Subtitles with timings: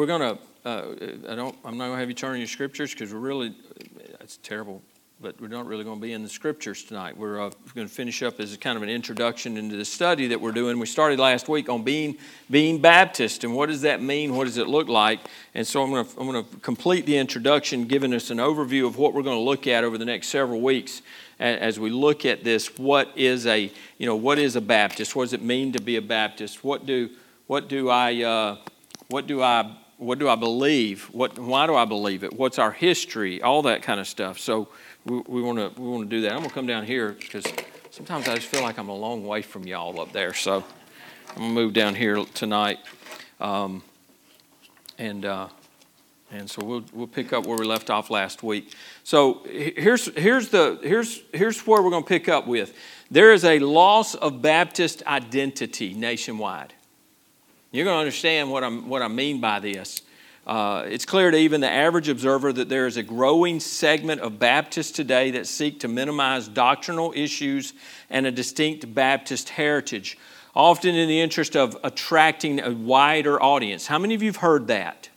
[0.00, 2.94] We're going to, uh, I don't, I'm not going to have you turn your scriptures
[2.94, 3.54] because we're really,
[4.18, 4.80] it's terrible,
[5.20, 7.18] but we're not really going to be in the scriptures tonight.
[7.18, 10.40] We're uh, going to finish up as kind of an introduction into the study that
[10.40, 10.78] we're doing.
[10.78, 12.16] We started last week on being,
[12.50, 14.34] being Baptist and what does that mean?
[14.34, 15.20] What does it look like?
[15.54, 18.86] And so I'm going, to, I'm going to complete the introduction, giving us an overview
[18.86, 21.02] of what we're going to look at over the next several weeks
[21.38, 22.78] as we look at this.
[22.78, 25.14] What is a, you know, what is a Baptist?
[25.14, 26.64] What does it mean to be a Baptist?
[26.64, 27.10] What do,
[27.48, 28.56] what do I, uh,
[29.08, 31.04] what do I what do I believe?
[31.12, 32.32] What, why do I believe it?
[32.32, 33.42] What's our history?
[33.42, 34.38] All that kind of stuff.
[34.38, 34.68] So
[35.04, 36.32] we, want to we want to do that.
[36.32, 37.44] I'm gonna come down here because
[37.90, 40.32] sometimes I just feel like I'm a long way from y'all up there.
[40.32, 40.64] So
[41.28, 42.78] I'm gonna move down here tonight,
[43.40, 43.82] um,
[44.96, 45.48] and uh,
[46.30, 48.72] and so we'll we'll pick up where we left off last week.
[49.04, 52.74] So here's here's the here's here's where we're gonna pick up with.
[53.10, 56.72] There is a loss of Baptist identity nationwide.
[57.72, 60.02] You're going to understand what, I'm, what I mean by this.
[60.44, 64.40] Uh, it's clear to even the average observer that there is a growing segment of
[64.40, 67.72] Baptists today that seek to minimize doctrinal issues
[68.08, 70.18] and a distinct Baptist heritage,
[70.52, 73.86] often in the interest of attracting a wider audience.
[73.86, 75.08] How many of you have heard that?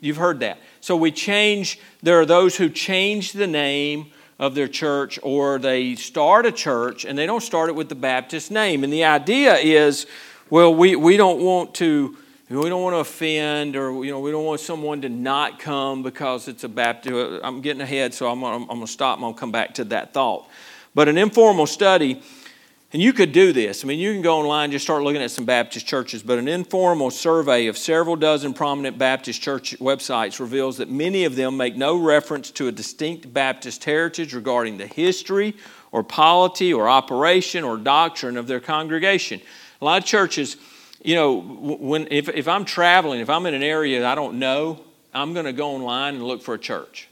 [0.00, 0.58] You've heard that.
[0.82, 5.94] So we change, there are those who change the name of their church or they
[5.94, 8.84] start a church and they don't start it with the Baptist name.
[8.84, 10.06] And the idea is,
[10.54, 12.16] well, we, we don't want to
[12.48, 16.04] we don't want to offend or you know we don't want someone to not come
[16.04, 19.22] because it's a baptist i'm getting ahead so i'm, I'm, I'm going to stop i'm
[19.22, 20.48] going to come back to that thought.
[20.94, 22.22] But an informal study
[22.92, 23.84] and you could do this.
[23.84, 26.46] I mean you can go online just start looking at some baptist churches but an
[26.46, 31.74] informal survey of several dozen prominent baptist church websites reveals that many of them make
[31.74, 35.56] no reference to a distinct baptist heritage regarding the history
[35.90, 39.40] or polity or operation or doctrine of their congregation
[39.80, 40.56] a lot of churches,
[41.02, 44.80] you know, when, if, if I'm traveling, if I'm in an area I don't know,
[45.12, 47.08] I'm going to go online and look for a church.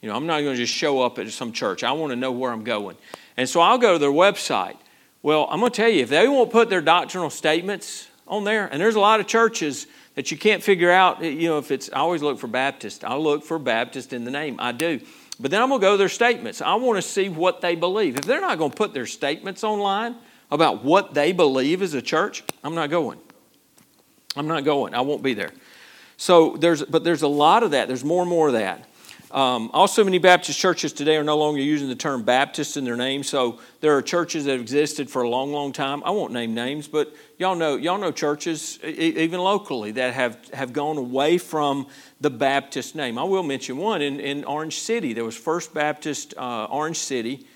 [0.00, 1.82] You know, I'm not going to just show up at some church.
[1.82, 2.96] I want to know where I'm going.
[3.36, 4.76] And so I'll go to their website.
[5.22, 8.66] Well, I'm going to tell you, if they won't put their doctrinal statements on there,
[8.66, 11.70] and there's a lot of churches that you can't figure out, eh, you know, if
[11.70, 13.04] it's, I always look for Baptist.
[13.04, 14.56] I look for Baptist in the name.
[14.58, 15.00] I do.
[15.40, 16.60] But then I'm going to go to their statements.
[16.60, 18.16] I want to see what they believe.
[18.16, 20.16] If they're not going to put their statements online,
[20.50, 23.18] about what they believe as a church, I'm not going.
[24.36, 24.94] I'm not going.
[24.94, 25.50] I won't be there.
[26.16, 27.88] So there's, but there's a lot of that.
[27.88, 28.84] There's more and more of that.
[29.30, 32.96] Um, also, many Baptist churches today are no longer using the term Baptist in their
[32.96, 33.22] name.
[33.22, 36.02] So there are churches that have existed for a long, long time.
[36.04, 40.72] I won't name names, but y'all know y'all know churches even locally that have have
[40.72, 41.88] gone away from
[42.22, 43.18] the Baptist name.
[43.18, 45.12] I will mention one in, in Orange City.
[45.12, 47.46] There was First Baptist uh, Orange City,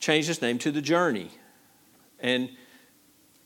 [0.00, 1.30] changed its name to the Journey.
[2.20, 2.50] And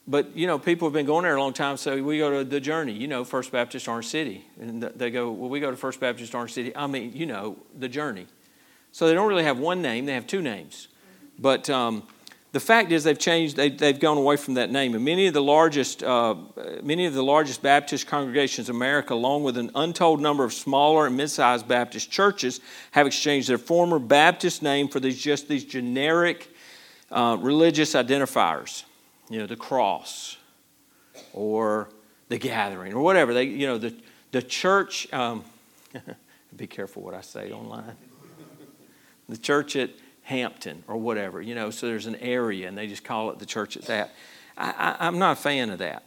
[0.07, 2.45] but you know, people have been going there a long time, so we go to
[2.45, 4.45] the journey, you know, First Baptist Orange City.
[4.61, 6.75] And they go, Well, we go to First Baptist Orange City.
[6.75, 8.27] I mean, you know, the journey.
[8.93, 10.89] So they don't really have one name, they have two names.
[11.39, 12.03] But um,
[12.53, 14.95] the fact is they've changed, they, they've gone away from that name.
[14.95, 16.35] And many of the largest, uh,
[16.83, 21.07] many of the largest Baptist congregations in America, along with an untold number of smaller
[21.07, 22.61] and mid-sized Baptist churches,
[22.91, 26.50] have exchanged their former Baptist name for these just these generic
[27.11, 28.85] uh, religious identifiers,
[29.29, 30.37] you know, the cross
[31.33, 31.89] or
[32.29, 33.35] the gathering or whatever.
[33.35, 33.95] They, you know, the,
[34.31, 35.45] the church, um,
[36.57, 37.97] be careful what I say online.
[39.29, 39.91] The church at
[40.23, 43.47] Hampton or whatever, you know, so there's an area and they just call it the
[43.47, 44.15] church at that.
[44.57, 46.05] I, I, I'm not a fan of that.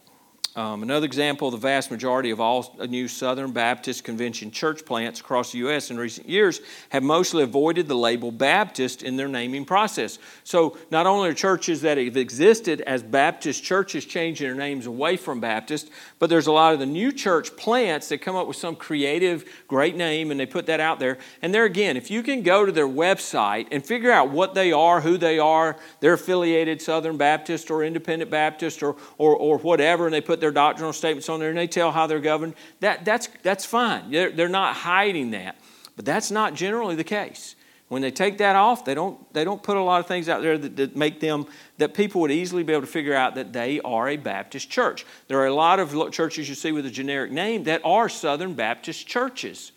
[0.55, 5.51] Um, another example the vast majority of all new Southern Baptist Convention church plants across
[5.51, 5.89] the U.S.
[5.89, 10.19] in recent years have mostly avoided the label Baptist in their naming process.
[10.43, 15.17] So, not only are churches that have existed as Baptist churches changing their names away
[15.17, 18.57] from Baptist, but there's a lot of the new church plants that come up with
[18.57, 21.17] some creative, great name and they put that out there.
[21.41, 24.71] And there again, if you can go to their website and figure out what they
[24.71, 30.05] are, who they are, they're affiliated Southern Baptist or Independent Baptist or, or, or whatever,
[30.05, 33.05] and they put their doctrinal statements on there and they tell how they're governed, that,
[33.05, 34.11] that's, that's fine.
[34.11, 35.55] They're, they're not hiding that.
[35.95, 37.55] But that's not generally the case.
[37.87, 40.41] When they take that off, they don't, they don't put a lot of things out
[40.41, 41.45] there that, that make them,
[41.77, 45.05] that people would easily be able to figure out that they are a Baptist church.
[45.27, 48.55] There are a lot of churches you see with a generic name that are Southern
[48.55, 49.71] Baptist churches.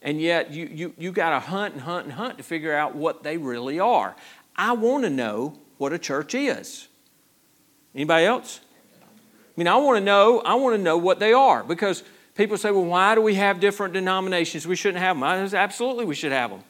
[0.00, 2.94] And yet you, you, you got to hunt and hunt and hunt to figure out
[2.94, 4.16] what they really are.
[4.56, 6.88] I want to know what a church is.
[7.94, 8.60] Anybody else?
[9.60, 12.02] I mean, I want to know, I want to know what they are because
[12.34, 14.66] people say, well, why do we have different denominations?
[14.66, 15.22] We shouldn't have them.
[15.22, 16.62] I say, absolutely, we should have them.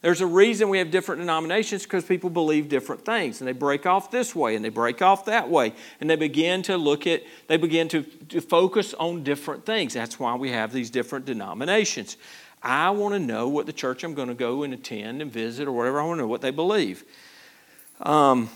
[0.00, 3.84] There's a reason we have different denominations because people believe different things and they break
[3.84, 7.22] off this way and they break off that way and they begin to look at,
[7.48, 9.92] they begin to, to focus on different things.
[9.92, 12.16] That's why we have these different denominations.
[12.62, 15.68] I want to know what the church I'm going to go and attend and visit
[15.68, 16.00] or whatever.
[16.00, 17.04] I want to know what they believe.
[18.00, 18.48] Um,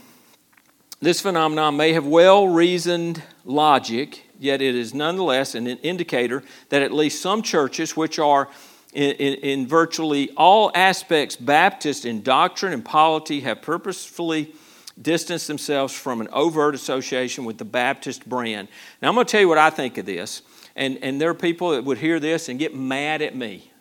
[1.02, 6.92] this phenomenon may have well reasoned logic, yet it is nonetheless an indicator that at
[6.92, 8.48] least some churches, which are
[8.92, 14.54] in, in, in, virtually all aspects Baptist in doctrine and polity, have purposefully
[15.00, 18.68] distanced themselves from an overt association with the Baptist brand.
[19.00, 20.42] Now, I'm going to tell you what I think of this,
[20.76, 23.72] and, and there are people that would hear this and get mad at me.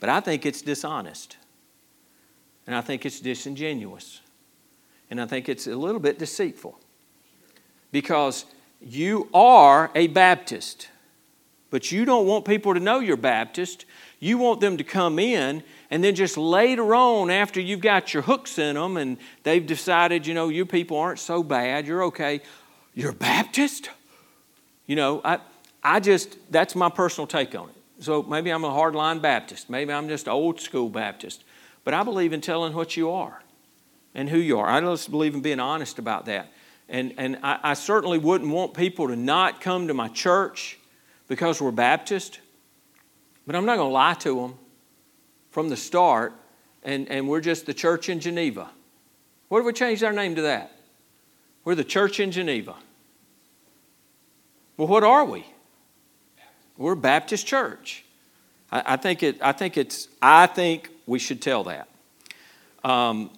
[0.00, 1.36] But I think it's dishonest,
[2.66, 4.20] and I think it's disingenuous,
[5.10, 6.78] and I think it's a little bit deceitful
[7.92, 8.44] because
[8.80, 10.88] you are a Baptist.
[11.70, 13.84] But you don't want people to know you're Baptist.
[14.18, 18.22] You want them to come in and then just later on, after you've got your
[18.22, 22.40] hooks in them and they've decided, you know, you people aren't so bad, you're okay,
[22.94, 23.90] you're Baptist?
[24.86, 25.38] You know, I,
[25.82, 27.74] I just, that's my personal take on it.
[28.02, 29.70] So maybe I'm a hardline Baptist.
[29.70, 31.44] Maybe I'm just old school Baptist.
[31.84, 33.40] But I believe in telling what you are
[34.16, 34.68] and who you are.
[34.68, 36.52] I just believe in being honest about that.
[36.88, 40.78] And, and I, I certainly wouldn't want people to not come to my church
[41.28, 42.40] because we're Baptist
[43.46, 44.54] but I'm not going to lie to them
[45.50, 46.34] from the start,
[46.82, 48.68] and, and we're just the church in Geneva.
[49.48, 50.72] What if we changed our name to that?
[51.64, 52.74] We're the church in Geneva.
[54.76, 55.46] Well, what are we?
[56.76, 58.04] We're a Baptist church.
[58.70, 59.40] I, I think it.
[59.40, 60.08] I think it's.
[60.20, 61.88] I think we should tell that.
[62.84, 63.30] Um,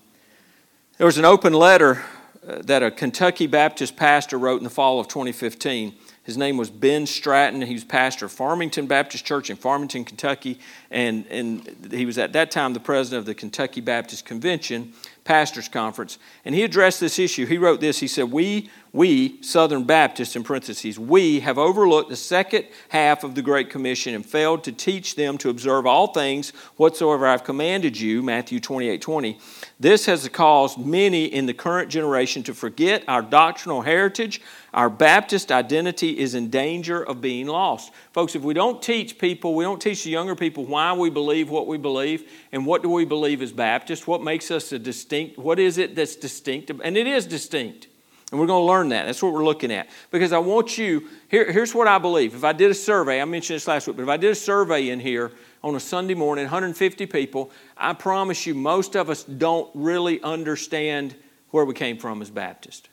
[0.99, 2.03] there was an open letter
[2.47, 5.95] uh, that a Kentucky Baptist pastor wrote in the fall of 2015
[6.29, 7.63] his name was Ben Stratton.
[7.63, 10.61] He was pastor of Farmington Baptist Church in Farmington, Kentucky,
[10.91, 14.93] and, and he was at that time the president of the Kentucky Baptist Convention
[15.29, 16.19] Pastors Conference.
[16.47, 17.45] And he addressed this issue.
[17.45, 18.01] He wrote this.
[18.01, 23.35] He said, We we, Southern Baptists, in parentheses, we have overlooked the second half of
[23.35, 28.01] the Great Commission and failed to teach them to observe all things whatsoever I've commanded
[28.01, 29.39] you, Matthew 28 20.
[29.79, 34.41] This has caused many in the current generation to forget our doctrinal heritage.
[34.73, 37.93] Our Baptist identity is in danger of being lost.
[38.19, 41.51] Folks, if we don't teach people, we don't teach the younger people why we believe
[41.51, 45.39] what we believe and what do we believe as Baptists, what makes us a distinct,
[45.39, 46.73] what is it that's distinct?
[46.83, 47.87] And it is distinct.
[48.33, 49.07] And we're going to learn that.
[49.07, 49.89] That's what we're looking at.
[50.11, 52.35] Because I want you, here, here's what I believe.
[52.35, 54.35] If I did a survey, I mentioned this last week, but if I did a
[54.35, 55.31] survey in here
[55.63, 61.15] on a Sunday morning, 150 people, I promise you most of us don't really understand
[61.51, 62.89] where we came from as Baptist.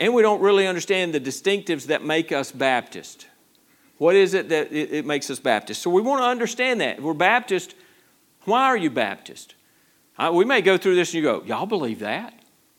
[0.00, 3.26] And we don't really understand the distinctives that make us Baptist.
[4.02, 5.80] What is it that it, it makes us Baptist?
[5.80, 6.98] So we want to understand that.
[6.98, 7.76] If we're Baptist,
[8.46, 9.54] why are you Baptist?
[10.18, 12.34] Uh, we may go through this and you go, Y'all believe that?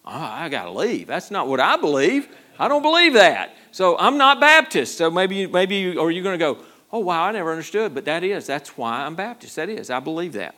[0.06, 1.08] oh, I got to leave.
[1.08, 2.28] That's not what I believe.
[2.60, 3.56] I don't believe that.
[3.72, 4.98] So I'm not Baptist.
[4.98, 6.58] So maybe, maybe you, or you're going to go,
[6.92, 7.96] oh, wow, I never understood.
[7.96, 9.56] But that is, that's why I'm Baptist.
[9.56, 10.56] That is, I believe that.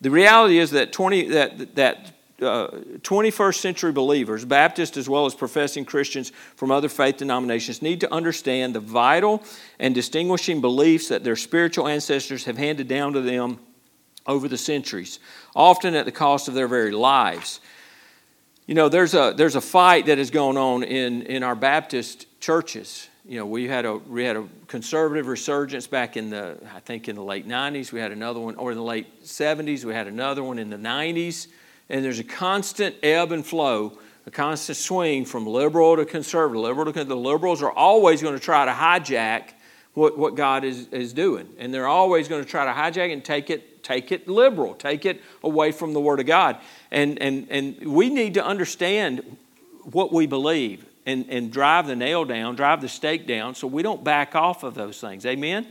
[0.00, 2.68] The reality is that 20, that, that uh,
[3.02, 8.12] 21st century believers, Baptists as well as professing Christians from other faith denominations, need to
[8.12, 9.42] understand the vital
[9.78, 13.60] and distinguishing beliefs that their spiritual ancestors have handed down to them
[14.26, 15.20] over the centuries,
[15.54, 17.60] often at the cost of their very lives.
[18.66, 22.26] You know, there's a, there's a fight that is going on in, in our Baptist
[22.40, 23.08] churches.
[23.26, 27.08] You know, we had, a, we had a conservative resurgence back in the, I think
[27.08, 27.92] in the late 90s.
[27.92, 29.84] We had another one, or in the late 70s.
[29.84, 31.48] We had another one in the 90s.
[31.88, 36.62] And there's a constant ebb and flow, a constant swing from liberal to conservative.
[36.62, 39.50] Liberal to, the liberals are always going to try to hijack
[39.92, 41.48] what, what God is, is doing.
[41.58, 45.06] And they're always going to try to hijack and take it, take it liberal, take
[45.06, 46.58] it away from the Word of God.
[46.90, 49.36] And, and, and we need to understand
[49.92, 53.82] what we believe and, and drive the nail down, drive the stake down, so we
[53.82, 55.26] don't back off of those things.
[55.26, 55.66] Amen?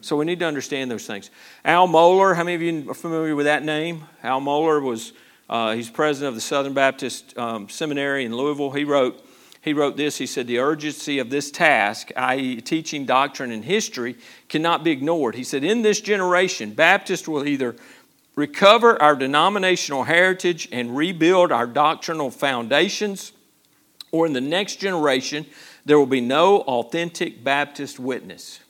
[0.00, 1.30] So we need to understand those things.
[1.64, 4.04] Al Mohler, how many of you are familiar with that name?
[4.22, 5.12] Al Mohler was,
[5.48, 8.72] uh, he's president of the Southern Baptist um, Seminary in Louisville.
[8.72, 9.24] He wrote,
[9.60, 10.18] he wrote this.
[10.18, 14.16] He said the urgency of this task i.e teaching doctrine and history
[14.48, 15.34] cannot be ignored.
[15.34, 17.76] He said in this generation baptists will either
[18.34, 23.32] recover our denominational heritage and rebuild our doctrinal foundations
[24.12, 25.46] or in the next generation
[25.84, 28.60] there will be no authentic baptist witness.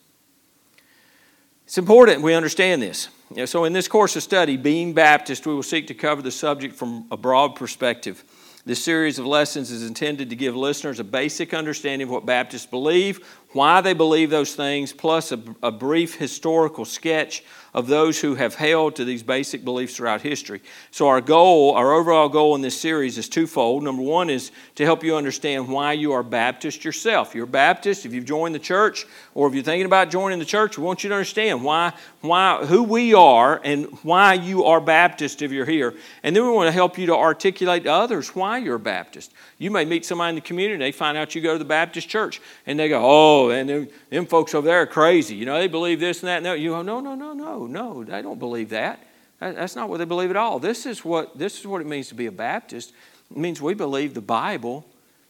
[1.64, 3.08] It's important we understand this
[3.44, 6.74] so in this course of study being baptist we will seek to cover the subject
[6.74, 8.24] from a broad perspective.
[8.66, 12.66] This series of lessons is intended to give listeners a basic understanding of what Baptists
[12.66, 13.24] believe,
[13.56, 17.42] why they believe those things, plus a, a brief historical sketch
[17.76, 20.62] of those who have held to these basic beliefs throughout history.
[20.90, 23.82] So, our goal, our overall goal in this series is twofold.
[23.82, 27.34] Number one is to help you understand why you are Baptist yourself.
[27.34, 30.78] You're Baptist, if you've joined the church, or if you're thinking about joining the church,
[30.78, 35.42] we want you to understand why, why, who we are and why you are Baptist
[35.42, 35.94] if you're here.
[36.22, 39.32] And then we want to help you to articulate to others why you're Baptist.
[39.58, 42.08] You may meet somebody in the community, they find out you go to the Baptist
[42.08, 45.34] church, and they go, Oh, and them, them folks over there are crazy.
[45.34, 46.60] You know, they believe this and that and that.
[46.60, 49.02] You go, No, no, no, no no, they don't believe that.
[49.38, 50.58] That's not what they believe at all.
[50.58, 52.92] This is what, this is what it means to be a Baptist.
[53.30, 54.86] It means we believe the Bible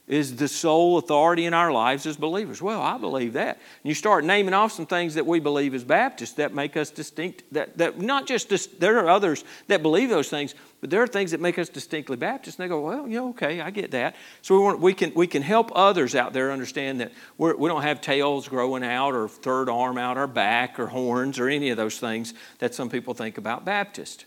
[0.07, 2.61] is the sole authority in our lives as believers.
[2.61, 3.57] Well, I believe that.
[3.57, 6.89] And you start naming off some things that we believe as Baptists that make us
[6.89, 7.43] distinct.
[7.51, 11.07] That, that not just dis, there are others that believe those things, but there are
[11.07, 12.59] things that make us distinctly Baptist.
[12.59, 14.15] And they go, well, yeah, okay, I get that.
[14.43, 17.67] So we, want, we can we can help others out there understand that we're, we
[17.67, 21.49] do not have tails growing out or third arm out our back or horns or
[21.49, 24.25] any of those things that some people think about Baptist.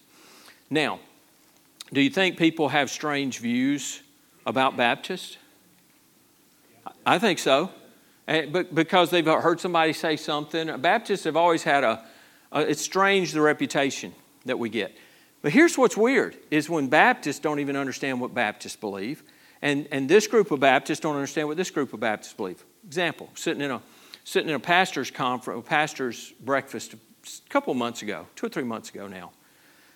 [0.68, 0.98] Now,
[1.92, 4.02] do you think people have strange views
[4.44, 5.38] about Baptist?
[7.06, 7.70] I think so.
[8.26, 10.80] Eh, but because they've heard somebody say something.
[10.80, 12.04] Baptists have always had a,
[12.52, 14.12] a, it's strange the reputation
[14.44, 14.96] that we get.
[15.42, 19.22] But here's what's weird is when Baptists don't even understand what Baptists believe,
[19.62, 22.64] and, and this group of Baptists don't understand what this group of Baptists believe.
[22.86, 23.80] Example, sitting in a
[24.24, 26.98] sitting in a pastor's conference, a pastor's breakfast a
[27.48, 29.32] couple months ago, two or three months ago now.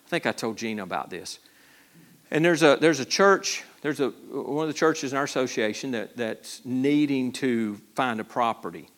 [0.07, 1.39] I think I told Gina about this.
[2.31, 5.91] And there's a there's a church there's a, one of the churches in our association
[5.91, 8.89] that, that's needing to find a property.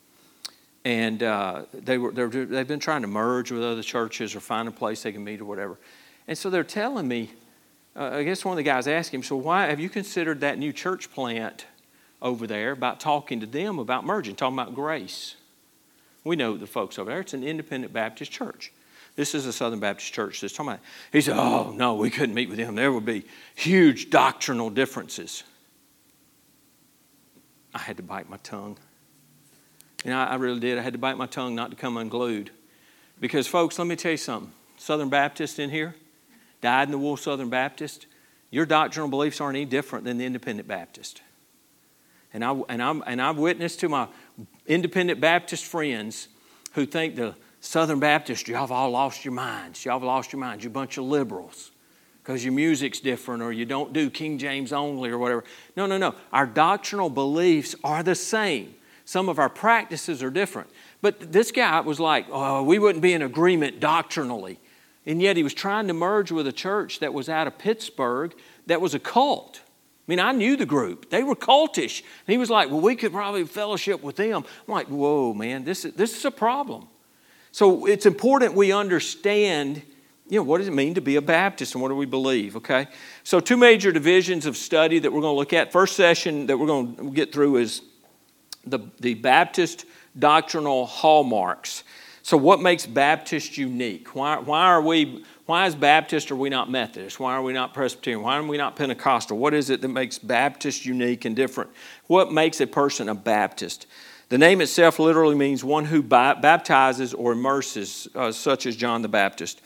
[0.85, 4.71] And uh, they were, they've been trying to merge with other churches or find a
[4.71, 5.77] place they can meet or whatever.
[6.29, 7.31] And so they're telling me,
[7.95, 10.59] uh, I guess one of the guys asked him, So, why have you considered that
[10.59, 11.67] new church plant
[12.21, 15.37] over there about talking to them about merging, talking about grace?
[16.25, 18.73] We know the folks over there, it's an independent Baptist church.
[19.15, 20.81] This is a Southern Baptist church that's talking about.
[21.11, 22.75] He said, Oh, no, we couldn't meet with them.
[22.75, 25.43] There would be huge doctrinal differences.
[27.75, 28.77] I had to bite my tongue.
[30.05, 30.79] And I, I really did.
[30.79, 32.51] I had to bite my tongue not to come unglued.
[33.21, 34.53] Because, folks, let me tell you something.
[34.77, 35.95] Southern Baptist in here,
[36.61, 38.07] dyed in the wool Southern Baptist,
[38.51, 41.23] your doctrinal beliefs aren't any different than the independent Baptist.
[42.33, 44.09] And, I, and, I'm, and I've witnessed to my
[44.67, 46.29] independent Baptist friends
[46.73, 49.85] who think the Southern Baptist, y'all have all lost your minds.
[49.85, 50.63] Y'all have lost your minds.
[50.63, 51.73] You're a bunch of liberals
[52.23, 55.45] because your music's different or you don't do King James only or whatever.
[55.77, 56.15] No, no, no.
[56.33, 58.75] Our doctrinal beliefs are the same.
[59.05, 60.69] Some of our practices are different.
[61.01, 64.59] But this guy was like, oh, we wouldn't be in agreement doctrinally.
[65.07, 68.35] And yet he was trying to merge with a church that was out of Pittsburgh
[68.67, 69.61] that was a cult.
[70.07, 71.11] I mean, I knew the group.
[71.11, 72.01] They were cultish.
[72.01, 74.45] And he was like, well, we could probably fellowship with them.
[74.67, 76.89] I'm like, whoa, man, this is, this is a problem.
[77.51, 79.83] So it's important we understand,
[80.29, 82.57] you know, what does it mean to be a Baptist and what do we believe,
[82.57, 82.87] okay?
[83.25, 85.73] So two major divisions of study that we're going to look at.
[85.73, 87.83] First session that we're going to get through is
[88.65, 89.87] the, the Baptist
[90.19, 91.83] doctrinal hallmarks.
[92.27, 94.17] So what makes Baptist unique?
[94.17, 97.21] Why, why are we why as Baptist are we not Methodist?
[97.21, 98.21] Why are we not Presbyterian?
[98.21, 99.39] Why are we not Pentecostal?
[99.39, 101.71] What is it that makes Baptist unique and different?
[102.09, 103.87] What makes a person a Baptist?
[104.29, 109.09] The name itself literally means one who baptizes or immerses, uh, such as John the
[109.09, 109.63] Baptist.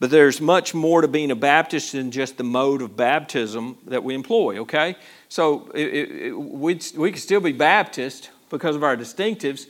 [0.00, 4.02] But there's much more to being a Baptist than just the mode of baptism that
[4.02, 4.96] we employ, okay?
[5.28, 9.66] So it, it, we we could still be Baptist because of our distinctives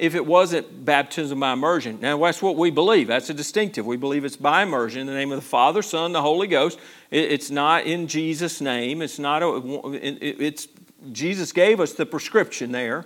[0.00, 1.98] if it wasn't baptism by immersion.
[2.00, 3.06] Now, that's what we believe.
[3.06, 3.84] That's a distinctive.
[3.84, 6.78] We believe it's by immersion in the name of the Father, Son, the Holy Ghost.
[7.10, 9.02] It's not in Jesus' name.
[9.02, 9.60] It's not, a,
[9.92, 10.68] it's,
[11.12, 13.04] Jesus gave us the prescription there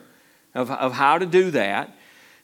[0.54, 1.96] of, of how to do that.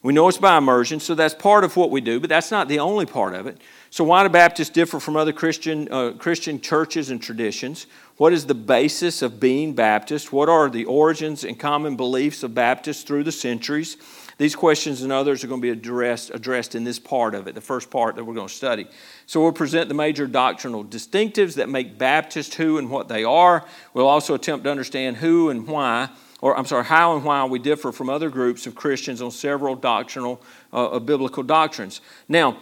[0.03, 2.69] We know it's by immersion, so that's part of what we do, but that's not
[2.69, 3.59] the only part of it.
[3.91, 7.87] So, why do Baptists differ from other Christian, uh, Christian churches and traditions?
[8.17, 10.33] What is the basis of being Baptist?
[10.33, 13.99] What are the origins and common beliefs of Baptists through the centuries?
[14.41, 17.55] These questions and others are going to be addressed, addressed in this part of it,
[17.55, 18.87] the first part that we're going to study.
[19.27, 23.67] So, we'll present the major doctrinal distinctives that make Baptists who and what they are.
[23.93, 26.09] We'll also attempt to understand who and why
[26.41, 29.77] or I'm sorry, how and why we differ from other groups of Christians on several
[29.77, 30.41] doctrinal,
[30.73, 32.01] uh, biblical doctrines.
[32.27, 32.57] Now,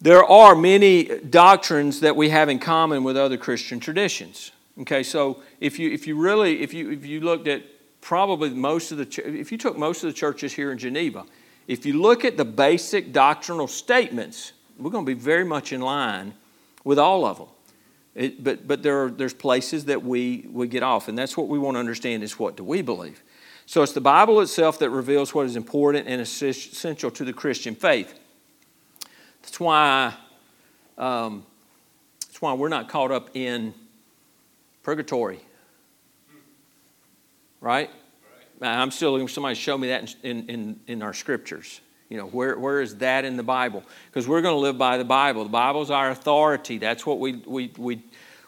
[0.00, 4.50] there are many doctrines that we have in common with other Christian traditions.
[4.80, 7.62] Okay, so if you if you really if you if you looked at
[8.00, 11.24] probably most of the if you took most of the churches here in Geneva,
[11.66, 15.80] if you look at the basic doctrinal statements, we're going to be very much in
[15.80, 16.34] line
[16.84, 17.48] with all of them.
[18.14, 21.48] It, but but there are, there's places that we, we get off, and that's what
[21.48, 23.22] we want to understand is what do we believe?
[23.66, 27.74] So it's the Bible itself that reveals what is important and essential to the Christian
[27.74, 28.18] faith.
[29.42, 30.14] That's why,
[30.96, 31.44] um,
[32.20, 33.74] that's why we're not caught up in
[34.82, 35.40] purgatory.
[37.60, 37.90] Right?
[38.60, 38.68] right.
[38.68, 41.80] I'm still looking for somebody to show me that in, in, in our scriptures.
[42.08, 43.82] You know, where, where is that in the Bible?
[44.06, 45.44] Because we're going to live by the Bible.
[45.44, 46.78] The Bible is our authority.
[46.78, 48.02] That's what we, we, we,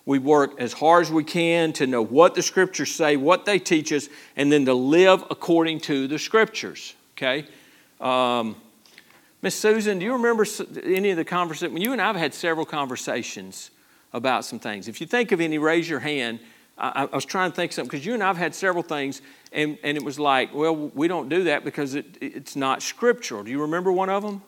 [0.07, 3.59] we work as hard as we can to know what the scriptures say, what they
[3.59, 6.95] teach us, and then to live according to the scriptures.
[7.19, 7.47] Okay?
[8.00, 8.57] Um,
[9.43, 10.47] Miss Susan, do you remember
[10.83, 11.79] any of the conversations?
[11.81, 13.71] You and I have had several conversations
[14.12, 14.88] about some things.
[14.88, 16.40] If you think of any, raise your hand.
[16.81, 19.21] I, I was trying to think something because you and I have had several things,
[19.53, 23.45] and, and it was like, well, we don't do that because it, it's not scriptural.
[23.45, 24.43] Do you remember one of them?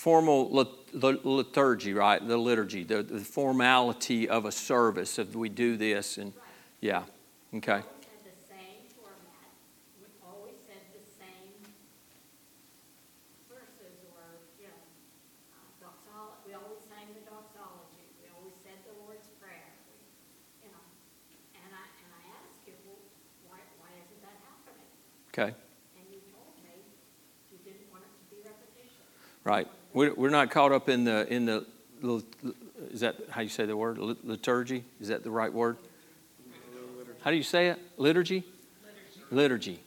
[0.00, 0.48] Formal
[0.94, 2.26] liturgy, right?
[2.26, 5.18] The liturgy, the, the formality of a service.
[5.18, 6.32] If we do this, and
[6.80, 7.02] yeah,
[7.56, 7.82] okay.
[16.48, 19.70] We always named uh, the doxology, we always said the Lord's Prayer.
[20.64, 20.82] You know
[21.54, 22.74] and I and I asked you,
[23.46, 24.90] why why isn't that happening?
[25.30, 25.54] Okay.
[25.94, 26.74] And you told me
[27.52, 29.06] you didn't want it to be repetition.
[29.44, 29.70] Right.
[29.92, 31.66] We're we're not caught up in the, in the,
[32.92, 33.98] is that how you say the word?
[33.98, 34.84] Liturgy?
[35.00, 35.76] Is that the right word?
[37.22, 37.78] How do you say it?
[37.98, 38.44] Liturgy?
[39.30, 39.80] Liturgy.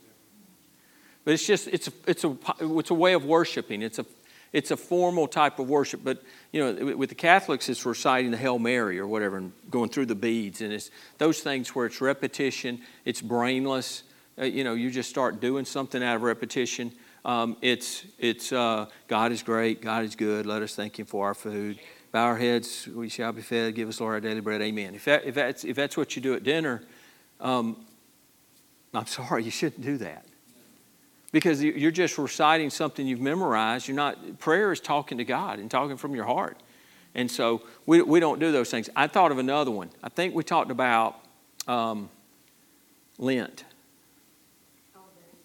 [1.25, 3.81] But it's just, it's a, it's a, it's a way of worshiping.
[3.81, 4.05] It's a,
[4.51, 6.01] it's a formal type of worship.
[6.03, 9.89] But, you know, with the Catholics, it's reciting the Hail Mary or whatever and going
[9.89, 10.62] through the beads.
[10.62, 14.03] And it's those things where it's repetition, it's brainless.
[14.38, 16.91] Uh, you know, you just start doing something out of repetition.
[17.25, 20.46] Um, it's it's uh, God is great, God is good.
[20.46, 21.80] Let us thank Him for our food.
[22.13, 23.74] Bow our heads, we shall be fed.
[23.74, 24.62] Give us, Lord, our daily bread.
[24.62, 24.94] Amen.
[24.94, 26.84] If, that, if, that's, if that's what you do at dinner,
[27.42, 27.88] um,
[28.94, 30.24] I'm sorry, you shouldn't do that.
[31.31, 33.88] Because you're just reciting something you've memorized.
[33.88, 36.59] You're not, prayer is talking to God and talking from your heart.
[37.16, 38.92] And so we, we don't do those things.
[38.96, 39.90] I thought of another one.
[40.03, 41.20] I think we talked about
[41.68, 42.12] um,
[43.18, 43.66] Lent.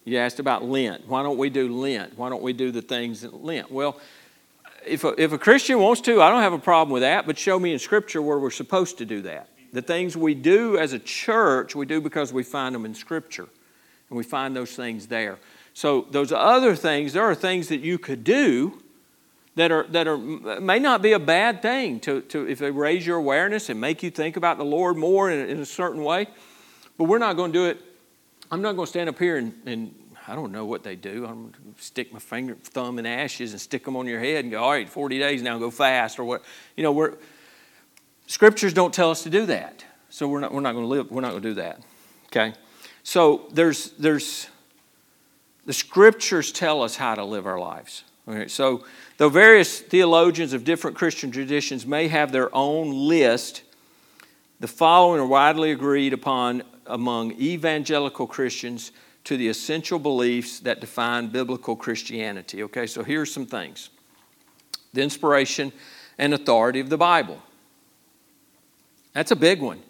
[0.05, 1.07] You asked about Lent.
[1.07, 2.17] Why don't we do Lent?
[2.17, 3.71] Why don't we do the things in Lent?
[3.71, 3.99] Well,
[4.85, 7.37] if a, if a Christian wants to, I don't have a problem with that, but
[7.37, 9.49] show me in Scripture where we're supposed to do that.
[9.71, 13.47] The things we do as a church, we do because we find them in Scripture,
[14.09, 15.37] and we find those things there.
[15.73, 18.81] So, those other things, there are things that you could do
[19.55, 23.05] that are that are may not be a bad thing to, to if they raise
[23.05, 26.27] your awareness and make you think about the Lord more in, in a certain way.
[26.97, 27.81] But we're not going to do it.
[28.51, 29.93] I'm not going to stand up here and, and
[30.27, 31.25] I don't know what they do.
[31.25, 34.43] I'm going to stick my finger, thumb in ashes and stick them on your head
[34.43, 36.43] and go, all right, 40 days now, go fast or what.
[36.75, 37.15] You know, we're,
[38.27, 39.83] scriptures don't tell us to do that.
[40.09, 41.81] So we're not, we're not going to live, we're not going to do that.
[42.27, 42.53] Okay?
[43.03, 44.47] So there's, there's,
[45.65, 48.03] the scriptures tell us how to live our lives.
[48.27, 48.47] Okay?
[48.47, 48.83] So
[49.17, 53.63] though various theologians of different Christian traditions may have their own list,
[54.59, 58.91] the following are widely agreed upon among evangelical Christians
[59.23, 62.63] to the essential beliefs that define biblical Christianity.
[62.63, 63.89] Okay, so here's some things
[64.93, 65.71] the inspiration
[66.17, 67.41] and authority of the Bible.
[69.13, 69.81] That's a big one.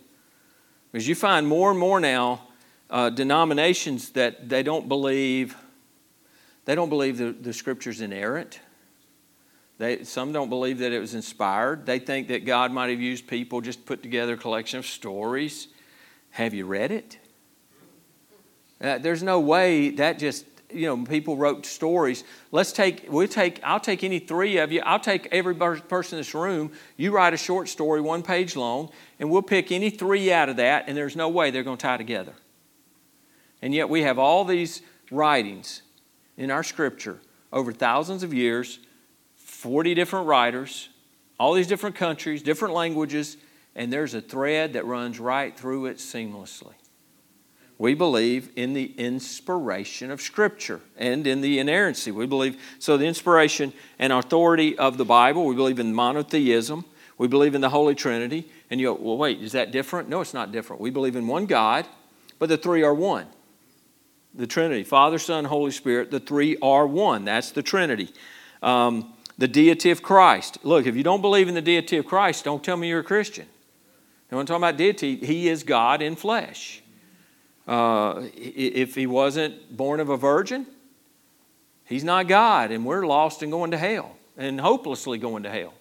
[0.91, 2.41] Because you find more and more now
[2.89, 5.55] uh, denominations that they don't believe
[6.65, 8.59] they don't believe the, the scripture's inerrant.
[9.79, 11.85] They, some don't believe that it was inspired.
[11.85, 15.69] They think that God might have used people just put together a collection of stories.
[16.32, 17.18] Have you read it?
[18.82, 22.24] Uh, there's no way that just you know people wrote stories.
[22.52, 24.82] Let's take we'll take i'll take any three of you.
[24.86, 26.72] I'll take every person in this room.
[26.96, 30.58] You write a short story one page long and we'll pick any three out of
[30.58, 32.34] that and there's no way they're going to tie together.
[33.62, 35.82] And yet we have all these writings
[36.38, 37.20] in our scripture
[37.52, 38.80] over thousands of years
[39.36, 40.89] 40 different writers
[41.39, 43.38] all these different countries different languages
[43.75, 46.73] and there's a thread that runs right through it seamlessly
[47.79, 52.12] we believe in the inspiration of Scripture and in the inerrancy.
[52.12, 56.84] We believe, so the inspiration and authority of the Bible, we believe in monotheism,
[57.17, 58.51] we believe in the Holy Trinity.
[58.69, 60.10] And you go, well, wait, is that different?
[60.10, 60.82] No, it's not different.
[60.82, 61.88] We believe in one God,
[62.38, 63.27] but the three are one.
[64.36, 67.23] The Trinity Father, Son, Holy Spirit, the three are one.
[67.23, 68.10] That's the Trinity.
[68.62, 70.58] Um, the deity of Christ.
[70.63, 73.05] Look, if you don't believe in the deity of Christ, don't tell me you're a
[73.05, 73.47] Christian.
[74.30, 76.84] When I'm talking about deity, he is God in flesh.
[77.68, 80.65] Uh, if he wasn't born of a virgin,
[81.86, 85.74] he's not God, and we're lost and going to hell, and hopelessly going to hell.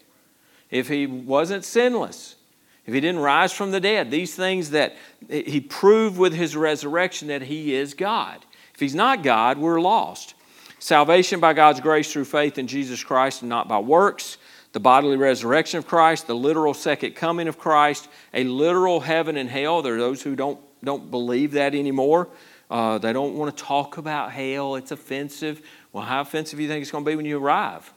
[0.71, 2.37] If he wasn't sinless,
[2.85, 4.97] if he didn't rise from the dead, these things that
[5.29, 8.45] he proved with his resurrection that he is God.
[8.75, 10.35] If he's not God, we're lost.
[10.79, 14.39] Salvation by God's grace through faith in Jesus Christ and not by works,
[14.73, 19.49] the bodily resurrection of Christ, the literal second coming of Christ, a literal heaven and
[19.49, 19.83] hell.
[19.83, 22.29] There are those who don't, don't believe that anymore.
[22.71, 24.77] Uh, they don't want to talk about hell.
[24.77, 25.63] It's offensive.
[25.93, 27.93] Well, how offensive do you think it's going to be when you arrive?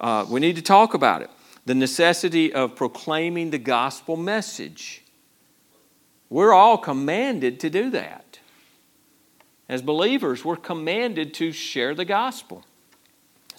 [0.00, 1.30] Uh, we need to talk about it.
[1.66, 5.02] The necessity of proclaiming the gospel message.
[6.30, 8.38] We're all commanded to do that.
[9.68, 12.64] As believers, we're commanded to share the gospel.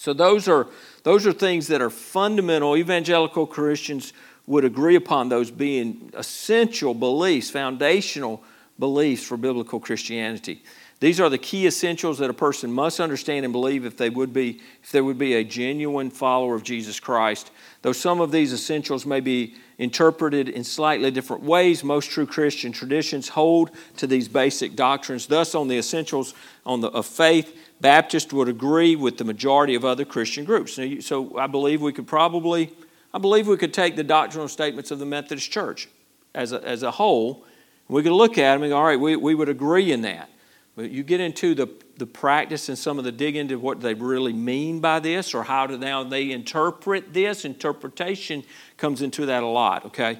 [0.01, 0.65] So those are
[1.03, 2.75] those are things that are fundamental.
[2.75, 4.13] Evangelical Christians
[4.47, 8.41] would agree upon those being essential beliefs, foundational
[8.79, 10.63] beliefs for biblical Christianity.
[11.01, 14.31] These are the key essentials that a person must understand and believe if they would
[14.33, 17.49] be if they would be a genuine follower of Jesus Christ.
[17.81, 21.83] Though some of these essentials may be interpreted in slightly different ways.
[21.83, 25.25] Most true Christian traditions hold to these basic doctrines.
[25.25, 26.35] Thus, on the essentials
[26.67, 30.79] on the, of faith, Baptists would agree with the majority of other Christian groups.
[31.03, 32.71] So, I believe we could probably,
[33.11, 35.89] I believe we could take the doctrinal statements of the Methodist Church
[36.35, 37.43] as a, as a whole.
[37.87, 40.29] We could look at them and go, all right, we, we would agree in that.
[40.75, 41.67] But you get into the
[42.01, 45.43] the practice and some of the dig into what they really mean by this or
[45.43, 47.45] how do now they interpret this.
[47.45, 48.43] Interpretation
[48.77, 50.17] comes into that a lot, okay?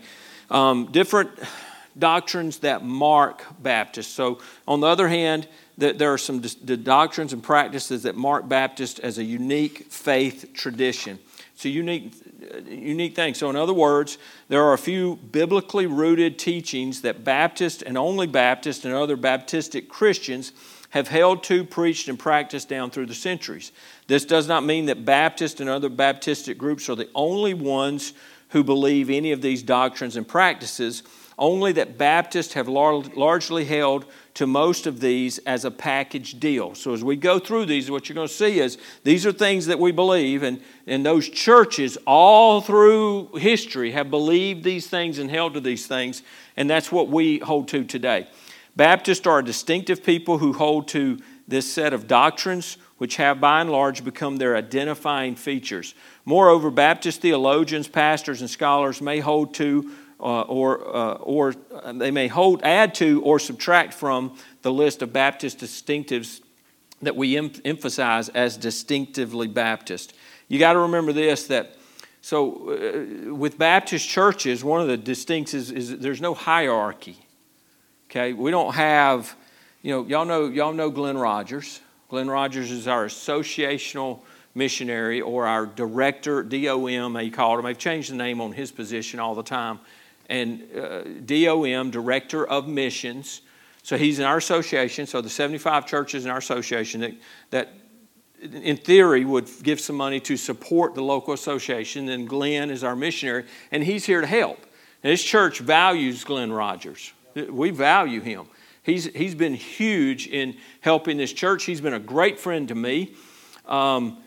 [0.51, 1.31] Um, different
[1.97, 4.13] doctrines that mark Baptists.
[4.13, 8.99] So, on the other hand, there are some the doctrines and practices that mark Baptist
[8.99, 11.17] as a unique faith tradition.
[11.55, 12.13] It's a unique,
[12.67, 13.33] unique thing.
[13.33, 18.27] So, in other words, there are a few biblically rooted teachings that Baptist and only
[18.27, 20.51] Baptist and other Baptistic Christians
[20.91, 23.71] have held to, preached, and practiced down through the centuries.
[24.07, 28.13] This does not mean that Baptist and other Baptistic groups are the only ones
[28.49, 31.03] who believe any of these doctrines and practices,
[31.37, 36.75] only that Baptists have lar- largely held to most of these as a package deal.
[36.75, 39.65] So as we go through these, what you're going to see is these are things
[39.65, 45.29] that we believe, and, and those churches all through history have believed these things and
[45.29, 46.23] held to these things,
[46.55, 48.27] and that's what we hold to today.
[48.75, 53.59] Baptists are a distinctive people who hold to this set of doctrines, which have by
[53.59, 55.93] and large become their identifying features.
[56.23, 61.55] Moreover, Baptist theologians, pastors, and scholars may hold to uh, or, uh, or
[61.93, 66.41] they may hold, add to, or subtract from the list of Baptist distinctives
[67.01, 70.13] that we em- emphasize as distinctively Baptist.
[70.47, 71.75] You got to remember this that
[72.21, 77.17] so uh, with Baptist churches, one of the distinctives is, is there's no hierarchy.
[78.09, 79.35] Okay, we don't have,
[79.81, 81.81] you know, y'all know y'all know Glenn Rogers.
[82.09, 84.19] Glenn Rogers is our associational
[84.53, 87.65] missionary or our director, DOM, they called him.
[87.65, 89.79] They've changed the name on his position all the time.
[90.31, 93.41] And uh, DOM, Director of Missions.
[93.83, 95.05] So he's in our association.
[95.05, 97.13] So the 75 churches in our association that,
[97.49, 97.73] that
[98.41, 102.09] in theory, would give some money to support the local association.
[102.09, 104.57] And Glenn is our missionary, and he's here to help.
[105.03, 107.11] And this church values Glenn Rogers.
[107.49, 108.47] We value him.
[108.83, 111.65] He's, he's been huge in helping this church.
[111.65, 113.15] He's been a great friend to me.
[113.65, 114.17] Um,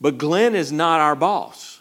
[0.00, 1.73] but Glenn is not our boss.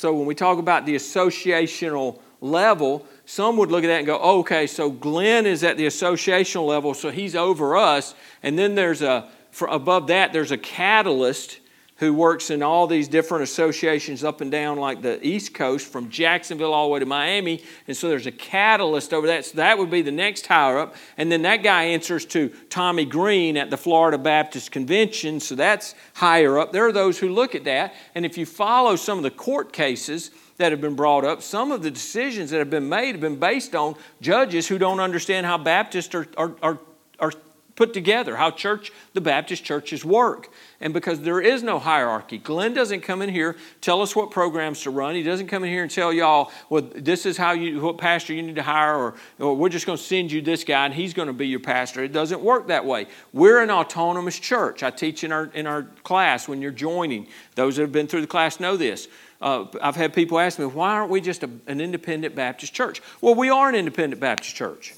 [0.00, 4.18] So when we talk about the associational level, some would look at that and go,
[4.18, 8.14] oh, okay, so Glenn is at the associational level, so he's over us.
[8.42, 9.28] And then there's a,
[9.68, 11.60] above that, there's a catalyst
[12.00, 16.08] who works in all these different associations up and down like the East Coast from
[16.08, 17.62] Jacksonville all the way to Miami.
[17.86, 19.44] And so there's a catalyst over that.
[19.44, 20.96] So that would be the next higher up.
[21.18, 25.40] And then that guy answers to Tommy Green at the Florida Baptist Convention.
[25.40, 26.72] So that's higher up.
[26.72, 27.94] There are those who look at that.
[28.14, 31.72] And if you follow some of the court cases, that have been brought up, some
[31.72, 35.46] of the decisions that have been made have been based on judges who don't understand
[35.46, 36.78] how Baptists are, are, are,
[37.18, 37.32] are
[37.80, 40.52] put together, how church, the Baptist churches work.
[40.82, 44.82] And because there is no hierarchy, Glenn doesn't come in here tell us what programs
[44.82, 45.14] to run.
[45.14, 48.34] He doesn't come in here and tell y'all, well, this is how you, what pastor
[48.34, 50.92] you need to hire, or, or we're just going to send you this guy and
[50.92, 52.04] he's going to be your pastor.
[52.04, 53.06] It doesn't work that way.
[53.32, 54.82] We're an autonomous church.
[54.82, 57.28] I teach in our in our class when you're joining.
[57.54, 59.08] Those that have been through the class know this.
[59.40, 63.00] Uh, I've had people ask me, why aren't we just a, an independent Baptist church?
[63.22, 64.92] Well, we are an independent Baptist church.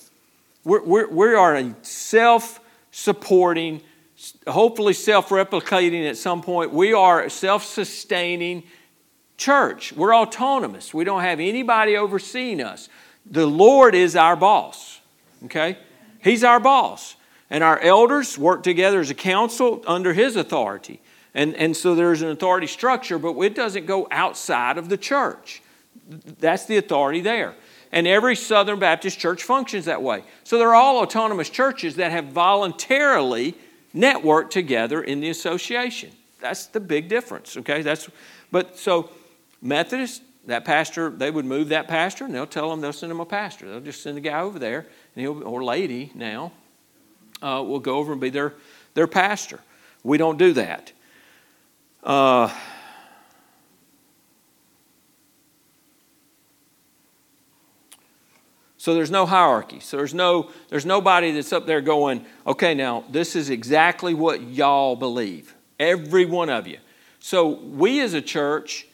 [0.64, 2.60] We're, we're, we are a self
[2.92, 3.80] supporting,
[4.46, 6.72] hopefully self replicating at some point.
[6.72, 8.62] We are a self sustaining
[9.36, 9.92] church.
[9.92, 10.94] We're autonomous.
[10.94, 12.88] We don't have anybody overseeing us.
[13.26, 15.00] The Lord is our boss,
[15.46, 15.78] okay?
[16.22, 17.16] He's our boss.
[17.50, 21.00] And our elders work together as a council under His authority.
[21.34, 25.62] And, and so there's an authority structure, but it doesn't go outside of the church.
[26.08, 27.54] That's the authority there.
[27.92, 30.24] And every Southern Baptist church functions that way.
[30.44, 33.54] So they're all autonomous churches that have voluntarily
[33.94, 36.10] networked together in the association.
[36.40, 37.82] That's the big difference, okay?
[37.82, 38.08] That's,
[38.50, 39.10] but so
[39.60, 43.20] Methodist, that pastor, they would move that pastor and they'll tell them they'll send him
[43.20, 43.68] a pastor.
[43.68, 46.52] They'll just send a guy over there, and he'll, or lady now,
[47.42, 48.54] uh, will go over and be their,
[48.94, 49.60] their pastor.
[50.02, 50.92] We don't do that.
[52.02, 52.52] Uh,
[58.82, 59.78] So there's no hierarchy.
[59.78, 64.42] So there's no there's nobody that's up there going, okay, now this is exactly what
[64.42, 65.54] y'all believe.
[65.78, 66.78] Every one of you.
[67.20, 68.88] So we as a church,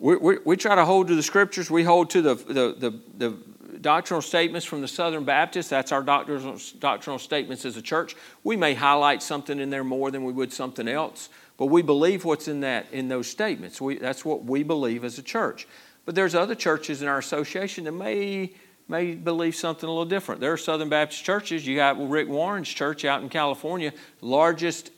[0.00, 1.70] we, we, we try to hold to the scriptures.
[1.70, 5.68] We hold to the, the, the, the doctrinal statements from the Southern Baptists.
[5.68, 8.16] That's our doctrinal, doctrinal statements as a church.
[8.42, 12.24] We may highlight something in there more than we would something else, but we believe
[12.24, 13.80] what's in that in those statements.
[13.80, 15.68] We, that's what we believe as a church.
[16.04, 18.50] But there's other churches in our association that may
[18.90, 20.40] may believe something a little different.
[20.40, 21.64] There are Southern Baptist churches.
[21.64, 24.90] You got Rick Warren's church out in California, largest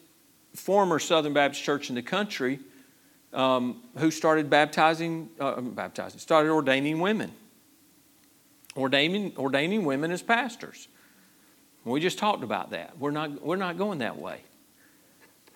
[0.55, 2.59] former Southern Baptist church in the country,
[3.35, 7.33] um, who started baptizing, uh, baptizing, started ordaining women,
[8.77, 10.89] ordaining, ordaining women as pastors.
[11.85, 12.99] We just talked about that.
[12.99, 14.41] We're not, we're not going that way,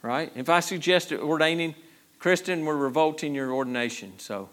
[0.02, 0.30] right?
[0.34, 1.74] If I suggest ordaining,
[2.18, 4.18] Kristen, we're revolting your ordination.
[4.18, 4.50] So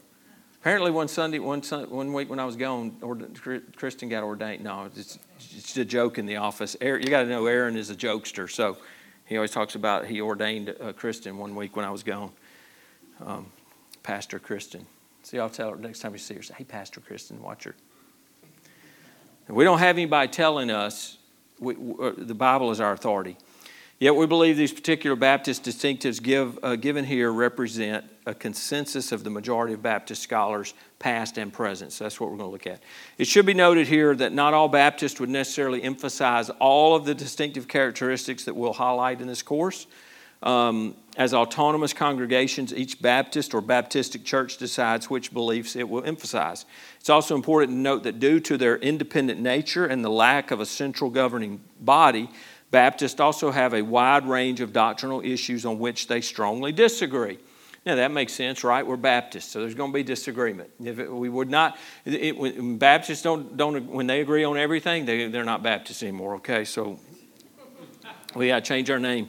[0.64, 2.96] Apparently, one Sunday, one, one week when I was gone,
[3.76, 4.64] Kristen got ordained.
[4.64, 6.78] No, it's, it's a joke in the office.
[6.80, 8.78] You got to know Aaron is a jokester, so
[9.26, 12.32] he always talks about he ordained uh, Kristen one week when I was gone.
[13.20, 13.48] Um,
[14.04, 14.86] Pastor Kristen.
[15.24, 17.76] See, I'll tell her next time you see her, say, hey, Pastor Kristen, watch her.
[19.50, 21.18] we don't have anybody telling us
[21.60, 23.36] we, we, uh, the Bible is our authority.
[24.00, 29.24] Yet we believe these particular Baptist distinctives give, uh, given here represent a consensus of
[29.24, 31.92] the majority of Baptist scholars, past and present.
[31.92, 32.82] So that's what we're going to look at.
[33.18, 37.14] It should be noted here that not all Baptists would necessarily emphasize all of the
[37.14, 39.88] distinctive characteristics that we'll highlight in this course.
[40.42, 46.66] Um, as autonomous congregations, each Baptist or Baptistic church decides which beliefs it will emphasize.
[47.00, 50.60] It's also important to note that due to their independent nature and the lack of
[50.60, 52.30] a central governing body,
[52.72, 57.38] Baptists also have a wide range of doctrinal issues on which they strongly disagree.
[57.86, 58.86] Now that makes sense, right?
[58.86, 60.70] We're Baptists, so there's going to be disagreement.
[60.82, 65.06] If it, we would not, it, when Baptists don't don't when they agree on everything,
[65.06, 66.36] they they're not Baptists anymore.
[66.36, 67.00] Okay, so
[68.36, 69.28] we got to change our name.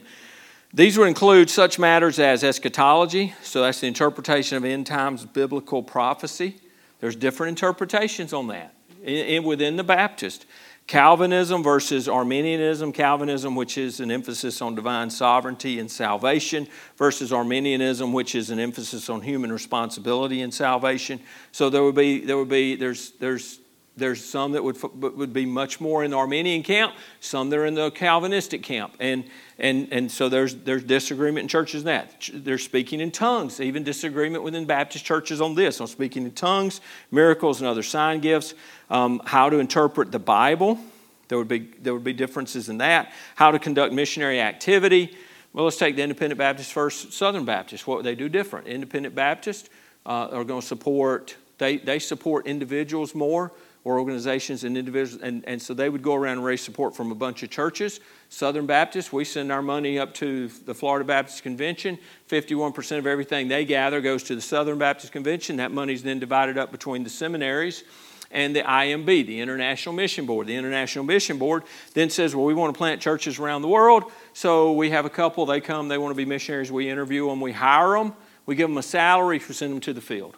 [0.73, 5.83] These would include such matters as eschatology, so that's the interpretation of end times biblical
[5.83, 6.57] prophecy.
[6.99, 10.45] There's different interpretations on that in, in, within the Baptist.
[10.87, 12.91] Calvinism versus Arminianism.
[12.91, 16.67] Calvinism, which is an emphasis on divine sovereignty and salvation,
[16.97, 21.19] versus Arminianism, which is an emphasis on human responsibility and salvation.
[21.51, 23.59] So there would be, there would be, there's, there's,
[23.97, 27.65] there's some that would, would be much more in the Arminian camp, some that are
[27.65, 28.93] in the Calvinistic camp.
[28.99, 29.23] And,
[29.57, 32.29] and, and so there's, there's disagreement in churches in that.
[32.33, 36.81] They're speaking in tongues, even disagreement within Baptist churches on this, on speaking in tongues,
[37.09, 38.53] miracles, and other sign gifts
[38.89, 40.79] um, how to interpret the Bible.
[41.27, 43.11] There would, be, there would be differences in that.
[43.35, 45.17] How to conduct missionary activity.
[45.53, 47.87] Well, let's take the Independent Baptist first, Southern Baptist.
[47.87, 48.67] What would they do different?
[48.67, 49.69] Independent Baptists
[50.05, 53.51] uh, are going to support, they, they support individuals more
[53.85, 57.11] or organizations and individuals, and, and so they would go around and raise support from
[57.11, 57.99] a bunch of churches.
[58.29, 61.97] Southern Baptists, we send our money up to the Florida Baptist Convention.
[62.27, 65.57] 51% of everything they gather goes to the Southern Baptist Convention.
[65.57, 67.83] That money is then divided up between the seminaries
[68.31, 70.47] and the IMB, the International Mission Board.
[70.47, 74.11] The International Mission Board then says, well, we want to plant churches around the world.
[74.33, 76.71] So we have a couple, they come, they want to be missionaries.
[76.71, 78.13] We interview them, we hire them,
[78.45, 80.35] we give them a salary, we send them to the field.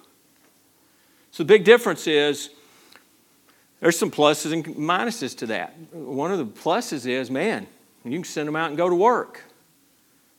[1.32, 2.50] So the big difference is
[3.80, 5.78] there's some pluses and minuses to that.
[5.92, 7.68] One of the pluses is, man,
[8.04, 9.44] you can send them out and go to work.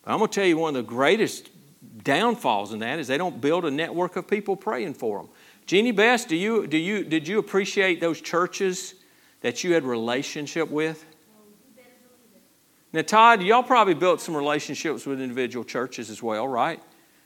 [0.03, 1.51] But I'm going to tell you one of the greatest
[2.03, 5.29] downfalls in that is they don't build a network of people praying for them.
[5.68, 8.94] Jeannie Bess, do you, do you, did you appreciate those churches
[9.42, 11.04] that you had relationship with?
[12.92, 16.81] Now, Todd, y'all probably built some relationships with individual churches as well, right?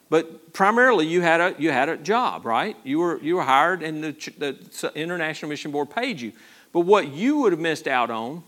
[0.09, 2.75] But primarily, you had a you had a job, right?
[2.83, 6.33] You were you were hired, and the, the International Mission Board paid you.
[6.71, 8.43] But what you would have missed out on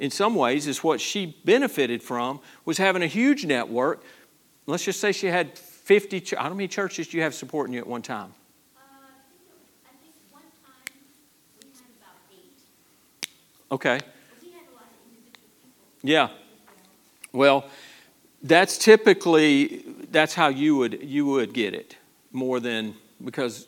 [0.00, 4.02] in some ways, is what she benefited from was having a huge network.
[4.66, 7.86] Let's just say she had 50, ch- how many churches you have supporting you at
[7.86, 8.32] one time?
[8.74, 8.80] Uh,
[9.84, 10.96] I think one time
[11.60, 12.64] we had about eight,
[13.20, 13.28] Okay.
[13.28, 14.08] but we had a lot of individual people.
[16.02, 16.28] Yeah.
[17.32, 17.64] Well,
[18.42, 21.96] that's typically that's how you would you would get it
[22.32, 23.66] more than because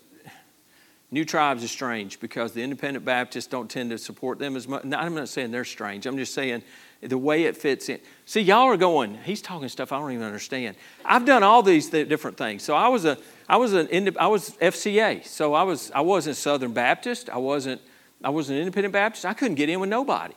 [1.10, 4.84] new tribes is strange because the independent Baptists don't tend to support them as much.
[4.84, 6.06] I'm not saying they're strange.
[6.06, 6.62] I'm just saying
[7.02, 8.00] the way it fits in.
[8.24, 9.18] See, y'all are going.
[9.24, 10.76] He's talking stuff I don't even understand.
[11.04, 12.62] I've done all these th- different things.
[12.62, 15.26] So I was a I was an I was FCA.
[15.26, 17.28] So I was I wasn't Southern Baptist.
[17.28, 17.80] I wasn't
[18.24, 19.24] I was an independent Baptist.
[19.24, 20.34] I couldn't get in with nobody.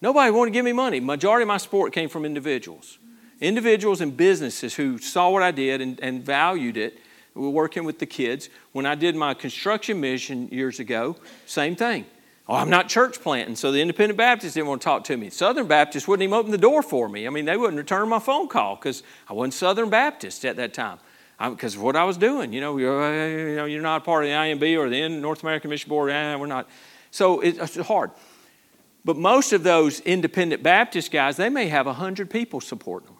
[0.00, 1.00] Nobody wanted to give me money.
[1.00, 2.98] Majority of my support came from individuals.
[3.40, 6.98] Individuals and businesses who saw what I did and, and valued it.
[7.34, 8.48] We were working with the kids.
[8.72, 11.16] When I did my construction mission years ago,
[11.46, 12.06] same thing.
[12.46, 15.30] Oh, I'm not church planting, so the independent Baptists didn't want to talk to me.
[15.30, 17.26] Southern Baptists wouldn't even open the door for me.
[17.26, 20.74] I mean, they wouldn't return my phone call because I wasn't Southern Baptist at that
[20.74, 20.98] time
[21.40, 22.52] because of what I was doing.
[22.52, 25.70] You know, you're, you know, you're not part of the IMB or the North American
[25.70, 26.10] Mission Board.
[26.10, 26.68] Eh, we're not.
[27.14, 28.10] So it's hard.
[29.04, 33.18] But most of those independent Baptist guys, they may have 100 people supporting them.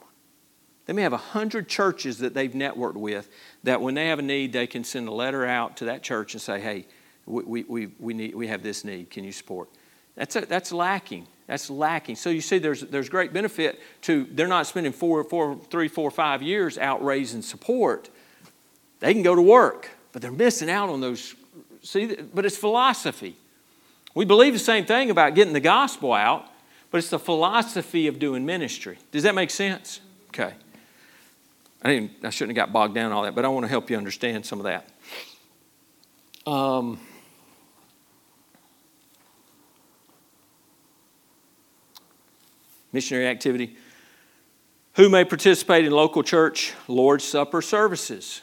[0.86, 3.28] They may have 100 churches that they've networked with
[3.62, 6.34] that when they have a need, they can send a letter out to that church
[6.34, 6.86] and say, hey,
[7.24, 9.10] we, we, we, need, we have this need.
[9.10, 9.68] Can you support?
[10.16, 11.28] That's, a, that's lacking.
[11.46, 12.16] That's lacking.
[12.16, 16.10] So you see, there's, there's great benefit to, they're not spending four, four, three, four,
[16.10, 18.10] five years out raising support.
[18.98, 21.36] They can go to work, but they're missing out on those.
[21.82, 23.36] See, but it's philosophy.
[24.14, 26.46] We believe the same thing about getting the gospel out,
[26.90, 28.98] but it's the philosophy of doing ministry.
[29.10, 30.00] Does that make sense?
[30.28, 30.54] Okay.
[31.82, 33.90] I, didn't, I shouldn't have got bogged down all that, but I want to help
[33.90, 34.88] you understand some of that.
[36.50, 37.00] Um,
[42.92, 43.76] missionary activity.
[44.94, 48.40] Who may participate in local church Lord's Supper services?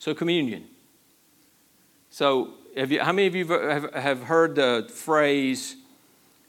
[0.00, 0.66] So, communion.
[2.10, 5.76] So, have you, how many of you have, have heard the phrase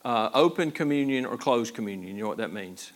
[0.05, 2.15] uh, open communion or closed communion?
[2.15, 2.91] You know what that means?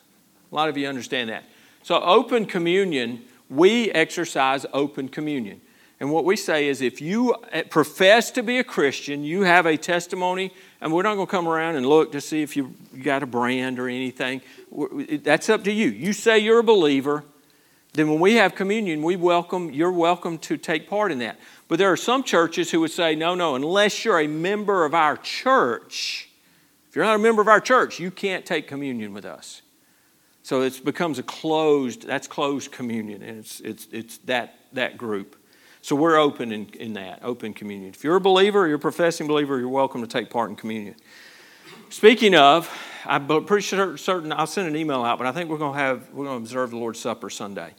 [0.51, 1.43] A lot of you understand that.
[1.81, 5.61] So, open communion, we exercise open communion.
[5.99, 7.35] And what we say is if you
[7.69, 11.47] profess to be a Christian, you have a testimony, and we're not going to come
[11.47, 14.41] around and look to see if you got a brand or anything.
[15.23, 15.87] That's up to you.
[15.87, 17.23] You say you're a believer,
[17.93, 21.39] then when we have communion, we welcome, you're welcome to take part in that.
[21.67, 24.95] But there are some churches who would say, no, no, unless you're a member of
[24.95, 26.29] our church,
[26.89, 29.61] if you're not a member of our church, you can't take communion with us.
[30.41, 35.37] So it becomes a closed, that's closed communion, and it's, it's, it's that, that group.
[35.81, 37.89] So we're open in, in that, open communion.
[37.89, 40.95] If you're a believer, you're a professing believer, you're welcome to take part in communion.
[41.89, 42.69] Speaking of,
[43.05, 46.09] I'm pretty certain, I'll send an email out, but I think we're going to have,
[46.11, 47.73] we're going to observe the Lord's Supper Sunday.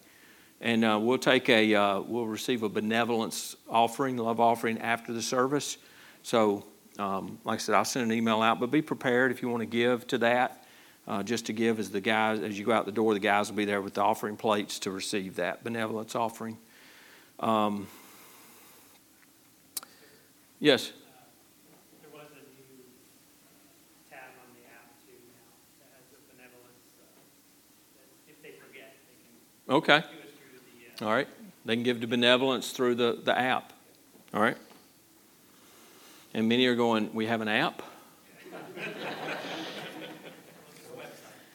[0.64, 5.20] And uh, we'll take a, uh, we'll receive a benevolence offering, love offering after the
[5.20, 5.76] service.
[6.22, 6.64] So,
[6.98, 9.60] um, like I said, I'll send an email out, but be prepared if you want
[9.60, 10.64] to give to that.
[11.06, 13.50] Uh, just to give as the guys, as you go out the door, the guys
[13.50, 16.56] will be there with the offering plates to receive that benevolence offering.
[17.40, 17.86] Um,
[20.60, 20.92] yes.
[22.00, 22.88] There was a new
[24.08, 25.44] tab on the app too now
[25.84, 26.80] that has the benevolence.
[26.96, 27.04] uh,
[28.00, 30.00] that If they forget, they can Okay.
[30.00, 31.28] do it through the, uh, All right.
[31.64, 33.72] They can give to benevolence through the, the app.
[34.32, 34.56] All right.
[36.32, 37.82] And many are going, we have an app?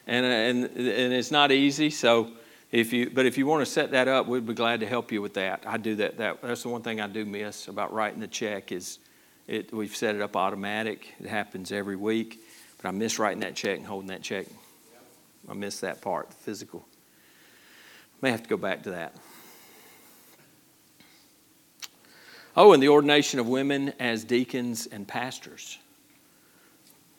[0.06, 1.90] and, and, and it's not easy.
[1.90, 2.32] So
[2.72, 5.12] if you, but if you want to set that up, we'd be glad to help
[5.12, 5.64] you with that.
[5.66, 6.18] I do that.
[6.18, 8.98] that that's the one thing I do miss about writing the check is
[9.46, 11.14] it, we've set it up automatic.
[11.20, 12.40] It happens every week.
[12.80, 14.46] But I miss writing that check and holding that check.
[15.48, 16.86] I miss that part, the physical.
[18.22, 19.14] May have to go back to that.
[22.56, 25.78] Oh, and the ordination of women as deacons and pastors.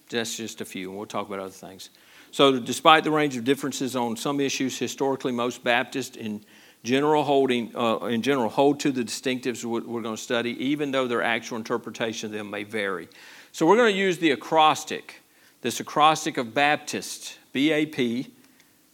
[0.10, 1.90] That's just a few, and we'll talk about other things.
[2.32, 6.44] So, despite the range of differences on some issues, historically, most Baptists in
[6.84, 11.08] general holding uh, in general hold to the distinctives we're, going to study, even though
[11.08, 13.08] their actual interpretation of them may vary.
[13.54, 15.22] So, we're going to use the acrostic,
[15.62, 18.34] this acrostic of Baptist, B A P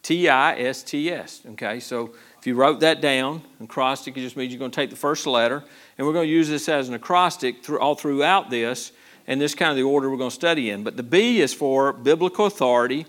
[0.04, 1.42] T I S T S.
[1.52, 2.14] Okay, so
[2.48, 5.64] you wrote that down, acrostic it just means you're going to take the first letter,
[5.98, 8.92] and we're going to use this as an acrostic through, all throughout this,
[9.28, 10.84] and this kind of the order we're going to study in.
[10.84, 13.06] But the B is for biblical authority,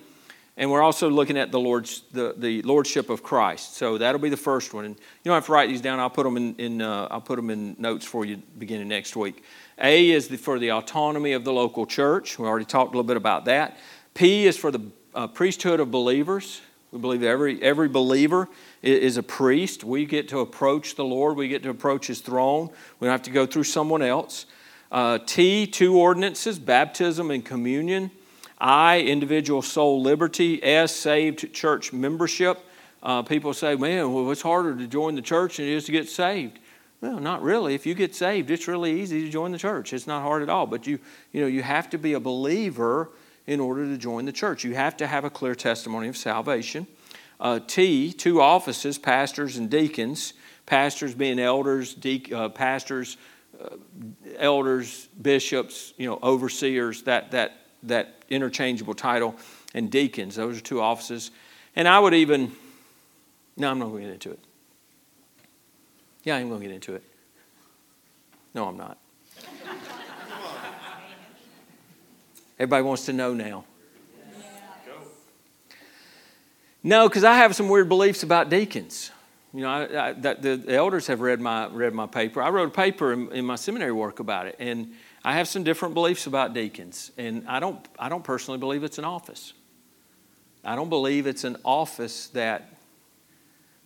[0.57, 3.77] and we're also looking at the Lord's the, the lordship of Christ.
[3.77, 4.85] So that'll be the first one.
[4.85, 6.01] And you don't have to write these down.
[6.01, 9.15] I'll put them in, in uh, I'll put them in notes for you beginning next
[9.15, 9.45] week.
[9.81, 12.41] A is the, for the autonomy of the local church.
[12.41, 13.79] We already talked a little bit about that.
[14.15, 14.83] P is for the
[15.15, 16.61] uh, priesthood of believers.
[16.91, 18.49] We believe every, every believer
[18.83, 19.85] is a priest.
[19.85, 22.71] We get to approach the Lord, we get to approach His throne.
[23.01, 24.47] We don't have to go through someone else.
[24.91, 28.11] Uh, T, two ordinances baptism and communion.
[28.59, 30.63] I, individual soul liberty.
[30.63, 32.59] S, saved church membership.
[33.03, 35.93] Uh, people say, man, well, it's harder to join the church than it is to
[35.93, 36.59] get saved.
[37.01, 37.75] Well, not really.
[37.75, 39.93] If you get saved, it's really easy to join the church.
[39.93, 40.67] It's not hard at all.
[40.67, 40.99] But you,
[41.33, 43.11] you know, you have to be a believer
[43.47, 44.65] in order to join the church.
[44.65, 46.89] You have to have a clear testimony of salvation.
[47.41, 50.35] Uh, T, two offices, pastors and deacons.
[50.67, 53.17] Pastors being elders, de- uh, pastors,
[53.59, 53.77] uh,
[54.37, 59.35] elders, bishops, you know, overseers, that, that, that interchangeable title,
[59.73, 60.37] and deacons.
[60.37, 61.31] Those are two offices.
[61.75, 62.53] And I would even,
[63.57, 64.41] no, I'm not going to get into it.
[66.25, 67.03] Yeah, I'm going to get into it.
[68.53, 68.99] No, I'm not.
[72.59, 73.65] Everybody wants to know now.
[76.83, 79.11] No, because I have some weird beliefs about deacons.
[79.53, 82.43] You know, I, I, the, the, elders have read my, read my paper.
[82.43, 84.93] I wrote a paper in, in, my seminary work about it, and
[85.25, 87.11] I have some different beliefs about deacons.
[87.17, 89.55] And I don't, I don't personally believe it's an office.
[90.65, 92.75] I don't believe it's an office that,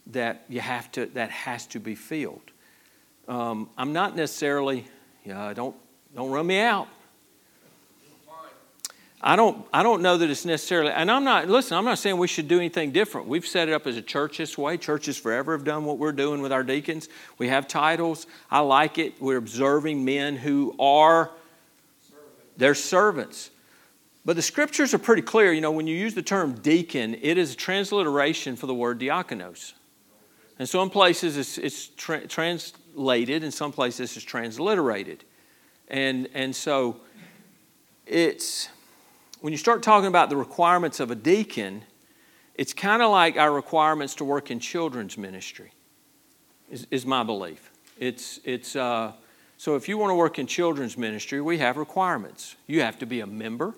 [0.08, 2.50] that you have to, that has to be filled.
[3.28, 4.84] Um, I'm not necessarily,
[5.24, 5.76] yeah, don't,
[6.14, 6.88] don't run me out.
[9.24, 12.16] I don't, I don't know that it's necessarily, and I'm not, listen, I'm not saying
[12.16, 13.28] we should do anything different.
[13.28, 14.76] We've set it up as a church this way.
[14.76, 17.08] Churches forever have done what we're doing with our deacons.
[17.38, 18.26] We have titles.
[18.50, 19.14] I like it.
[19.20, 21.30] We're observing men who are,
[22.56, 23.50] they're servants.
[24.24, 25.52] But the scriptures are pretty clear.
[25.52, 28.98] You know, when you use the term deacon, it is a transliteration for the word
[28.98, 29.74] diakonos.
[30.58, 35.24] And some places it's, it's tra- translated, in some places it's transliterated.
[35.86, 36.96] And, and so
[38.06, 38.68] it's,
[39.42, 41.82] when you start talking about the requirements of a deacon,
[42.54, 45.72] it's kind of like our requirements to work in children's ministry,
[46.70, 47.72] is, is my belief.
[47.98, 49.12] It's, it's, uh,
[49.58, 52.54] so if you want to work in children's ministry, we have requirements.
[52.68, 53.74] You have to be a member,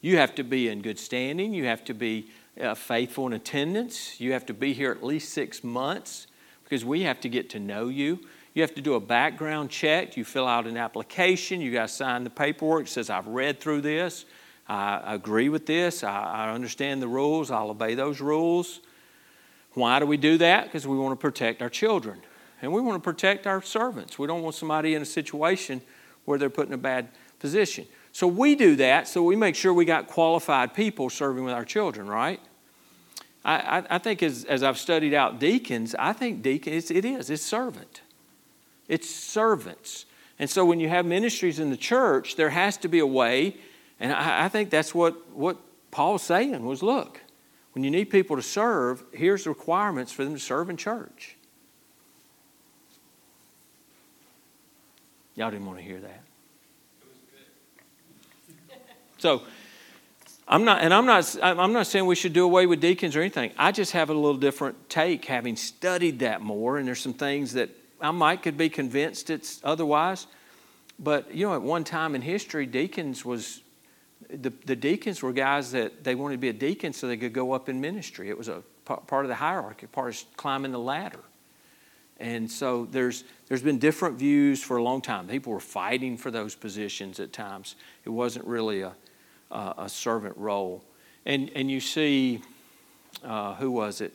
[0.00, 2.26] you have to be in good standing, you have to be
[2.60, 6.26] uh, faithful in attendance, you have to be here at least six months
[6.64, 8.18] because we have to get to know you.
[8.54, 10.16] You have to do a background check.
[10.16, 11.60] You fill out an application.
[11.60, 12.86] You got to sign the paperwork.
[12.86, 14.24] It says, I've read through this.
[14.66, 16.02] I agree with this.
[16.02, 17.50] I, I understand the rules.
[17.50, 18.80] I'll obey those rules.
[19.74, 20.64] Why do we do that?
[20.64, 22.22] Because we want to protect our children
[22.62, 24.18] and we want to protect our servants.
[24.18, 25.82] We don't want somebody in a situation
[26.24, 27.08] where they're put in a bad
[27.38, 27.86] position.
[28.12, 31.64] So we do that so we make sure we got qualified people serving with our
[31.64, 32.40] children, right?
[33.44, 37.28] I, I, I think as, as I've studied out deacons, I think deacons, it is,
[37.28, 38.00] it's servant.
[38.88, 40.06] It's servants.
[40.38, 43.56] And so when you have ministries in the church, there has to be a way
[44.04, 45.56] and I, I think that's what, what
[45.90, 47.22] Paul's saying was look,
[47.72, 51.36] when you need people to serve, here's the requirements for them to serve in church.
[55.34, 56.20] Y'all didn't want to hear that.
[59.16, 59.40] So,
[60.46, 63.20] I'm not, and I'm not, I'm not saying we should do away with deacons or
[63.20, 63.52] anything.
[63.56, 66.76] I just have a little different take, having studied that more.
[66.76, 67.70] And there's some things that
[68.02, 70.26] I might could be convinced it's otherwise.
[70.98, 73.62] But you know, at one time in history, deacons was
[74.36, 77.32] the, the deacons were guys that they wanted to be a deacon so they could
[77.32, 78.28] go up in ministry.
[78.28, 81.20] It was a part of the hierarchy, part of climbing the ladder.
[82.18, 85.26] And so there's, there's been different views for a long time.
[85.26, 87.76] People were fighting for those positions at times.
[88.04, 88.92] It wasn't really a,
[89.50, 90.84] a, a servant role.
[91.26, 92.40] And, and you see,
[93.24, 94.12] uh, who was it?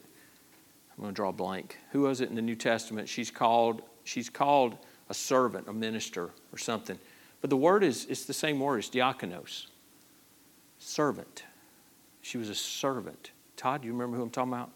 [0.97, 1.77] I'm going to draw a blank.
[1.91, 3.09] Who was it in the New Testament?
[3.09, 4.77] She's called, she's called
[5.09, 6.99] a servant, a minister, or something.
[7.41, 9.67] But the word is it's the same word, it's diakonos
[10.79, 11.43] servant.
[12.21, 13.31] She was a servant.
[13.55, 14.71] Todd, do you remember who I'm talking about?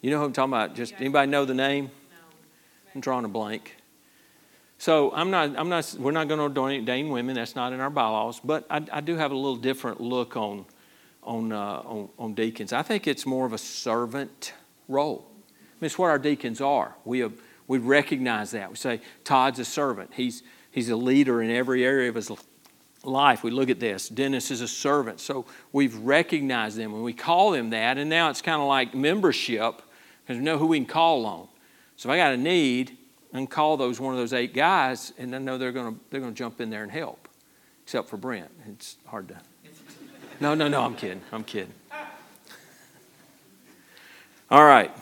[0.00, 0.74] You know who I'm talking about?
[0.74, 1.90] Just anybody know the name?
[2.94, 3.76] I'm drawing a blank.
[4.78, 7.34] So I'm not, I'm not, we're not going to ordain women.
[7.34, 8.40] That's not in our bylaws.
[8.40, 10.66] But I, I do have a little different look on,
[11.22, 12.72] on, uh, on, on, deacons.
[12.72, 14.52] I think it's more of a servant
[14.86, 15.26] role.
[15.28, 16.94] I mean, it's what our deacons are.
[17.04, 17.32] We, have,
[17.66, 18.70] we recognize that.
[18.70, 20.10] We say Todd's a servant.
[20.14, 22.30] He's, he's a leader in every area of his
[23.06, 23.42] life.
[23.42, 24.08] We look at this.
[24.08, 25.20] Dennis is a servant.
[25.20, 27.98] So we've recognized them and we call them that.
[27.98, 29.82] And now it's kind of like membership
[30.22, 31.48] because we know who we can call on.
[31.96, 32.96] So if I got a need,
[33.32, 36.00] I can call those one of those eight guys and I know they're going to,
[36.10, 37.28] they're to jump in there and help.
[37.84, 38.50] Except for Brent.
[38.68, 39.36] It's hard to.
[40.38, 41.22] No, no, no, I'm kidding.
[41.32, 41.72] I'm kidding.
[44.50, 44.94] All right.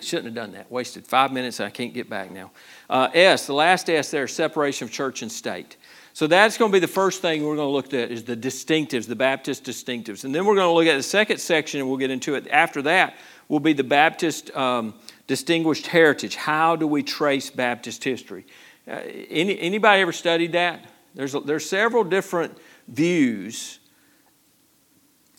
[0.00, 0.70] Shouldn't have done that.
[0.70, 1.60] Wasted five minutes.
[1.60, 2.50] I can't get back now.
[2.88, 5.76] Uh, S, the last S there, separation of church and state.
[6.16, 8.34] So that's going to be the first thing we're going to look at is the
[8.34, 10.24] distinctives, the Baptist distinctives.
[10.24, 12.48] And then we're going to look at the second section, and we'll get into it.
[12.48, 14.94] After that will be the Baptist um,
[15.26, 16.34] distinguished heritage.
[16.34, 18.46] How do we trace Baptist history?
[18.88, 18.92] Uh,
[19.28, 20.86] any, anybody ever studied that?
[21.14, 22.56] There's, there's several different
[22.88, 23.78] views.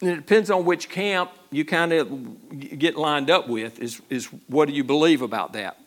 [0.02, 4.26] And it depends on which camp you kind of get lined up with, is, is
[4.46, 5.80] what do you believe about that?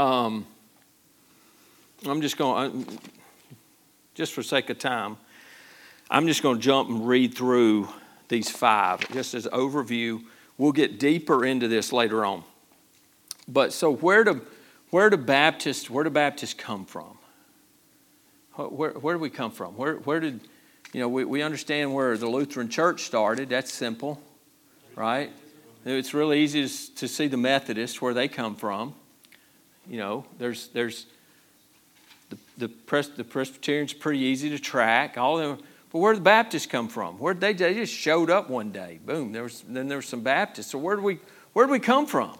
[0.00, 0.46] Um,
[2.04, 2.88] I'm just going,
[4.14, 5.16] just for sake of time,
[6.10, 7.88] I'm just going to jump and read through
[8.28, 10.22] these five, just as overview.
[10.56, 12.44] We'll get deeper into this later on.
[13.48, 14.40] But so where do
[14.90, 17.18] where do Baptists where do Baptists come from?
[18.54, 19.76] Where, where do we come from?
[19.76, 20.40] Where, where did
[20.92, 23.48] you know we, we understand where the Lutheran Church started?
[23.48, 24.22] That's simple,
[24.94, 25.32] right?
[25.84, 26.62] It's really easy
[26.94, 28.94] to see the Methodists where they come from.
[29.88, 31.06] You know, there's there's
[32.56, 35.18] the Pres, the Presbyterians pretty easy to track.
[35.18, 35.66] All of them.
[35.92, 37.18] But where did the Baptists come from?
[37.18, 38.98] Where they, they just showed up one day.
[39.04, 39.32] Boom.
[39.32, 40.70] There was then there was some Baptists.
[40.70, 41.18] So where do we
[41.52, 42.36] where do we come from?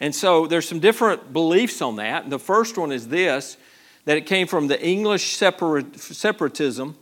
[0.00, 2.24] And so there's some different beliefs on that.
[2.24, 3.56] And the first one is this
[4.04, 6.96] that it came from the English separatism,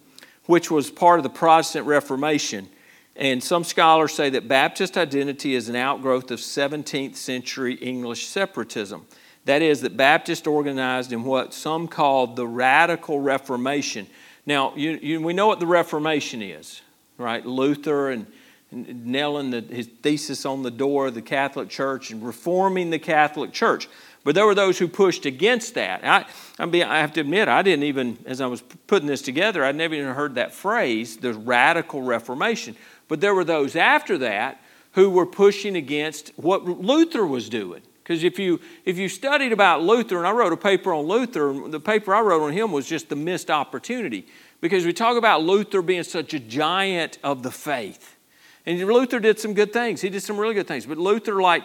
[0.44, 2.68] which was part of the Protestant Reformation.
[3.16, 9.06] And some scholars say that Baptist identity is an outgrowth of 17th century English separatism.
[9.46, 14.06] That is, that Baptists organized in what some called the Radical Reformation.
[14.46, 16.82] Now, you, you, we know what the Reformation is,
[17.16, 17.44] right?
[17.44, 18.26] Luther and
[18.72, 23.52] nailing the, his thesis on the door of the Catholic Church and reforming the Catholic
[23.52, 23.88] Church.
[24.22, 26.04] But there were those who pushed against that.
[26.04, 26.26] I,
[26.58, 29.94] I have to admit, I didn't even, as I was putting this together, I'd never
[29.94, 32.76] even heard that phrase, the radical reformation.
[33.08, 34.60] But there were those after that
[34.92, 37.82] who were pushing against what Luther was doing.
[38.10, 41.54] Because if you, if you studied about Luther, and I wrote a paper on Luther,
[41.68, 44.26] the paper I wrote on him was just the missed opportunity.
[44.60, 48.16] Because we talk about Luther being such a giant of the faith.
[48.66, 50.00] And Luther did some good things.
[50.00, 50.86] He did some really good things.
[50.86, 51.62] But Luther, like,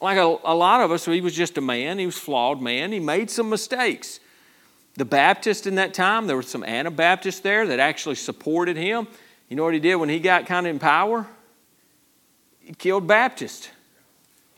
[0.00, 2.00] like a, a lot of us, he was just a man.
[2.00, 2.90] He was flawed man.
[2.90, 4.18] He made some mistakes.
[4.96, 9.06] The Baptists in that time, there were some Anabaptists there that actually supported him.
[9.48, 11.28] You know what he did when he got kind of in power?
[12.58, 13.68] He killed Baptists.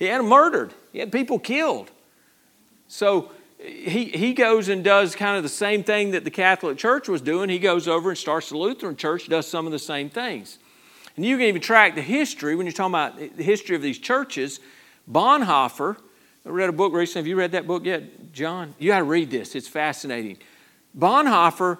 [0.00, 0.72] He had them murdered.
[0.92, 1.90] He had people killed.
[2.88, 7.06] So he, he goes and does kind of the same thing that the Catholic Church
[7.06, 7.50] was doing.
[7.50, 10.58] He goes over and starts the Lutheran Church, does some of the same things.
[11.16, 13.98] And you can even track the history when you're talking about the history of these
[13.98, 14.58] churches.
[15.08, 15.98] Bonhoeffer,
[16.46, 17.20] I read a book recently.
[17.20, 18.74] Have you read that book yet, John?
[18.78, 20.38] You got to read this, it's fascinating.
[20.98, 21.78] Bonhoeffer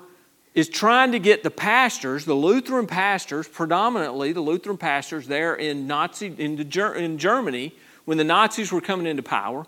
[0.55, 5.87] is trying to get the pastors, the Lutheran pastors, predominantly the Lutheran pastors there in
[5.87, 7.73] Nazi in, the, in Germany
[8.05, 9.67] when the Nazis were coming into power.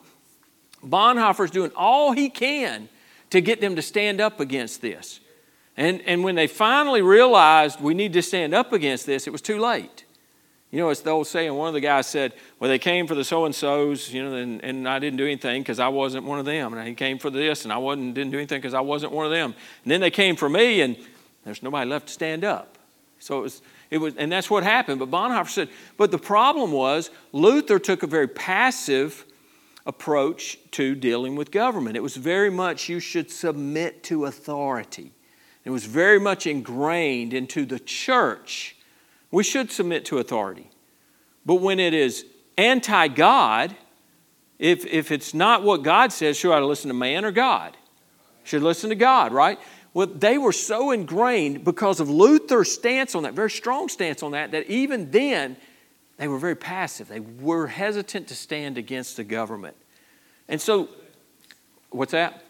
[0.84, 2.88] Bonhoeffer is doing all he can
[3.30, 5.20] to get them to stand up against this.
[5.76, 9.40] And, and when they finally realized we need to stand up against this, it was
[9.40, 10.04] too late.
[10.70, 13.14] You know, it's the old saying, one of the guys said, Well, they came for
[13.14, 16.24] the so and so's, you know, and, and I didn't do anything because I wasn't
[16.24, 16.72] one of them.
[16.72, 19.26] And he came for this, and I wasn't, didn't do anything because I wasn't one
[19.26, 19.54] of them.
[19.84, 20.96] And then they came for me, and
[21.44, 22.78] there's nobody left to stand up.
[23.18, 23.62] So it was,
[23.92, 25.00] it was, and that's what happened.
[25.00, 25.68] But Bonhoeffer said,
[25.98, 29.26] But the problem was, Luther took a very passive
[29.84, 31.94] approach to dealing with government.
[31.94, 35.12] It was very much you should submit to authority.
[35.66, 38.76] It was very much ingrained into the church.
[39.30, 40.70] We should submit to authority.
[41.44, 42.24] But when it is
[42.56, 43.76] anti God,
[44.58, 47.76] if, if it's not what God says, should I listen to man or God?
[48.44, 49.58] Should listen to God, right?
[49.94, 54.32] Well, they were so ingrained because of Luther's stance on that, very strong stance on
[54.32, 55.56] that, that even then
[56.16, 57.08] they were very passive.
[57.08, 59.76] They were hesitant to stand against the government.
[60.48, 60.88] And so,
[61.90, 62.42] what's that?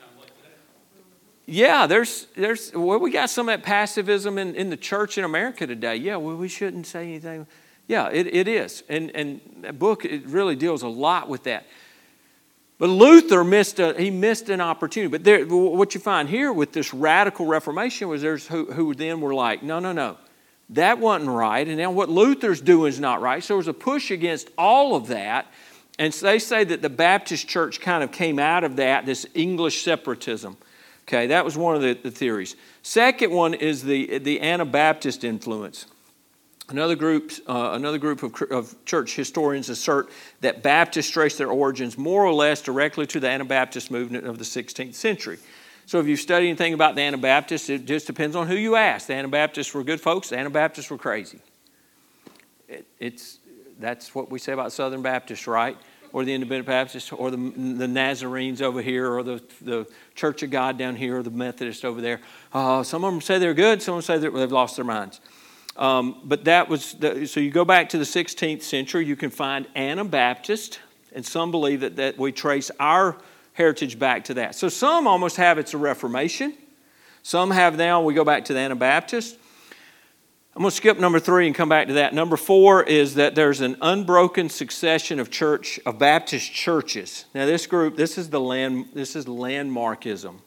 [1.47, 5.24] yeah, there's, there's, well, we got some of that passivism in, in the church in
[5.24, 5.97] America today.
[5.97, 7.47] Yeah, well, we shouldn't say anything.
[7.88, 8.84] Yeah, it, it is.
[8.88, 11.66] And, and that book, it really deals a lot with that.
[12.83, 15.09] But Luther missed a, he missed an opportunity.
[15.09, 19.20] But there, what you find here with this radical Reformation was there's who, who then
[19.20, 20.16] were like, no, no, no,
[20.70, 21.68] that wasn't right.
[21.68, 23.41] And now what Luther's doing is not right.
[23.41, 25.47] So there was a push against all of that.
[26.01, 29.26] And so they say that the Baptist church kind of came out of that, this
[29.33, 30.57] English separatism.
[31.03, 32.57] Okay, that was one of the, the theories.
[32.83, 35.87] Second one is the, the Anabaptist influence.
[36.69, 40.09] Another group, uh, another group of, of, church historians assert
[40.41, 44.45] that Baptists trace their origins more or less directly to the Anabaptist movement of the
[44.45, 45.39] 16th century.
[45.87, 49.09] So, if you study anything about the Anabaptists, it just depends on who you ask.
[49.09, 51.41] The Anabaptists were good folks, the Anabaptists were crazy.
[52.69, 53.39] It, it's,
[53.81, 55.77] that's what we say about Southern Baptists, right?
[56.13, 60.51] or the Independent Baptists, or the, the Nazarenes over here, or the, the Church of
[60.51, 62.21] God down here, or the Methodist over there.
[62.53, 65.21] Uh, some of them say they're good, some of them say they've lost their minds.
[65.77, 69.31] Um, but that was, the, so you go back to the 16th century, you can
[69.31, 70.81] find Anabaptist,
[71.14, 73.16] and some believe that, that we trace our
[73.55, 74.55] heritage back to that.
[74.55, 76.55] So some almost have it's a Reformation.
[77.23, 79.39] Some have now, we go back to the Anabaptist.
[80.55, 82.12] I'm going to skip number three and come back to that.
[82.12, 87.25] Number four is that there's an unbroken succession of church of Baptist churches.
[87.35, 90.41] Now, this group, this is the land, this is landmarkism.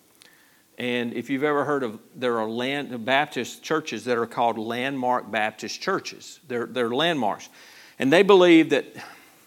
[0.77, 5.31] And if you've ever heard of, there are land, Baptist churches that are called landmark
[5.31, 6.39] Baptist churches.
[6.47, 7.49] They're, they're landmarks.
[7.97, 8.85] And they believe that,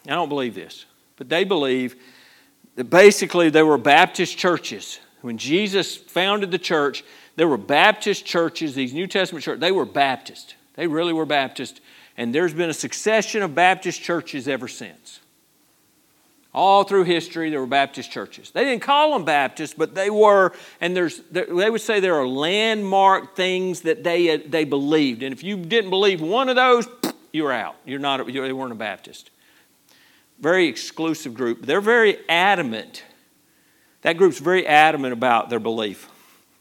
[0.06, 1.96] I don't believe this, but they believe
[2.76, 5.00] that basically they were Baptist churches.
[5.20, 7.04] When Jesus founded the church,
[7.36, 10.54] there were Baptist churches, these New Testament churches, they were Baptist.
[10.74, 11.80] They really were Baptist.
[12.16, 15.20] And there's been a succession of Baptist churches ever since.
[16.58, 18.50] All through history, there were Baptist churches.
[18.50, 22.26] They didn't call them Baptist, but they were, and there's, they would say there are
[22.26, 25.22] landmark things that they, they believed.
[25.22, 26.88] And if you didn't believe one of those,
[27.32, 27.76] you're out.
[27.84, 29.30] You're not, you weren't a Baptist.
[30.40, 31.64] Very exclusive group.
[31.64, 33.04] They're very adamant.
[34.02, 36.08] That group's very adamant about their belief.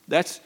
[0.07, 0.41] That's,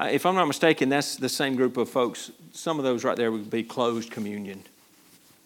[0.00, 2.32] if I'm not mistaken, that's the same group of folks.
[2.50, 4.64] Some of those right there would be closed communion.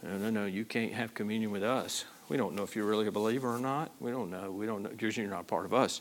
[0.03, 2.07] No, no, no, you can't have communion with us.
[2.29, 3.91] We don't know if you're really a believer or not.
[4.01, 4.51] We don't know.
[4.51, 6.01] We don't know because you're not part of us.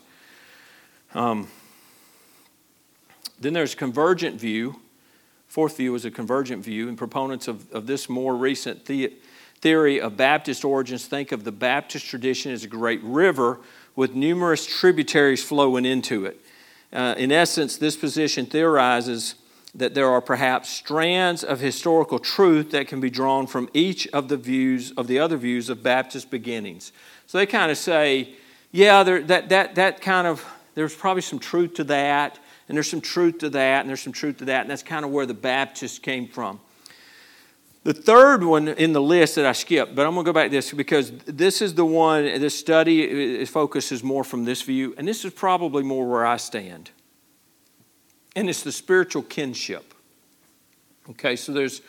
[1.14, 1.48] Um,
[3.40, 4.80] then there's convergent view.
[5.46, 9.14] Fourth view is a convergent view, and proponents of, of this more recent the,
[9.60, 13.58] theory of Baptist origins think of the Baptist tradition as a great river
[13.96, 16.40] with numerous tributaries flowing into it.
[16.92, 19.34] Uh, in essence, this position theorizes
[19.74, 24.28] that there are perhaps strands of historical truth that can be drawn from each of
[24.28, 26.92] the views of the other views of Baptist beginnings.
[27.26, 28.34] So they kind of say,
[28.72, 30.44] yeah, there, that, that, that kind of,
[30.74, 32.38] there's probably some truth to that,
[32.68, 35.04] and there's some truth to that, and there's some truth to that, and that's kind
[35.04, 36.60] of where the Baptists came from.
[37.84, 40.50] The third one in the list that I skipped, but I'm going to go back
[40.50, 44.94] to this because this is the one, this study uh, focuses more from this view,
[44.98, 46.90] and this is probably more where I stand.
[48.38, 49.94] And it's the spiritual kinship.
[51.10, 51.82] Okay, so there's,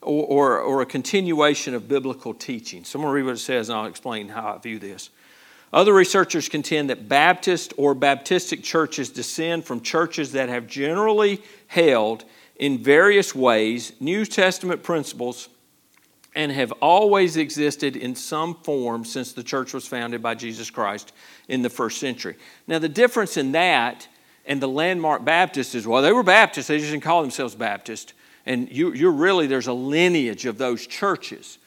[0.00, 2.84] or, or, or a continuation of biblical teaching.
[2.84, 5.10] So I'm going to read what it says and I'll explain how I view this.
[5.72, 12.24] Other researchers contend that Baptist or Baptistic churches descend from churches that have generally held
[12.54, 15.48] in various ways New Testament principles
[16.32, 21.12] and have always existed in some form since the church was founded by Jesus Christ
[21.48, 22.36] in the first century.
[22.68, 24.06] Now, the difference in that
[24.48, 28.14] and the landmark Baptist is well, they were Baptists, they just didn't call themselves Baptist.
[28.46, 31.58] And you, you're really, there's a lineage of those churches.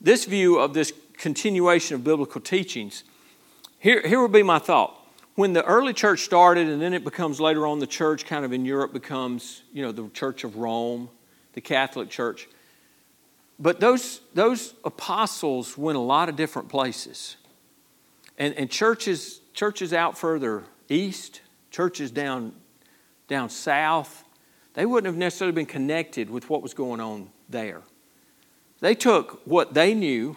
[0.00, 3.04] This view of this continuation of biblical teachings,
[3.78, 5.00] here, here would be my thought
[5.34, 8.52] when the early church started and then it becomes later on the church kind of
[8.52, 11.08] in Europe becomes, you know, the Church of Rome,
[11.54, 12.48] the Catholic Church.
[13.58, 17.36] But those, those apostles went a lot of different places.
[18.36, 21.40] And, and churches, churches out further east,
[21.74, 22.52] churches down,
[23.26, 24.22] down south,
[24.74, 27.82] they wouldn't have necessarily been connected with what was going on there.
[28.78, 30.36] They took what they knew,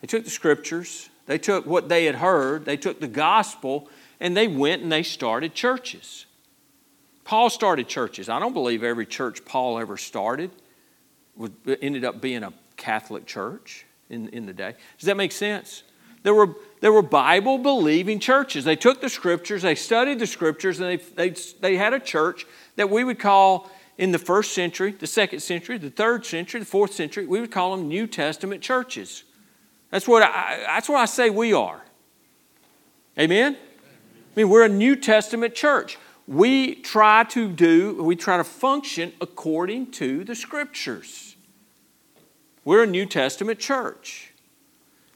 [0.00, 3.88] they took the scriptures, they took what they had heard, they took the gospel,
[4.18, 6.26] and they went and they started churches.
[7.22, 8.28] Paul started churches.
[8.28, 10.50] I don't believe every church Paul ever started
[11.80, 14.74] ended up being a Catholic church in, in the day.
[14.98, 15.84] Does that make sense?
[16.24, 18.64] There were, there were Bible believing churches.
[18.64, 22.46] They took the scriptures, they studied the scriptures, and they, they, they had a church
[22.76, 26.66] that we would call in the first century, the second century, the third century, the
[26.66, 29.24] fourth century, we would call them New Testament churches.
[29.90, 31.82] That's what I, that's what I say we are.
[33.18, 33.56] Amen?
[33.56, 35.98] I mean, we're a New Testament church.
[36.28, 41.34] We try to do, we try to function according to the scriptures.
[42.64, 44.32] We're a New Testament church.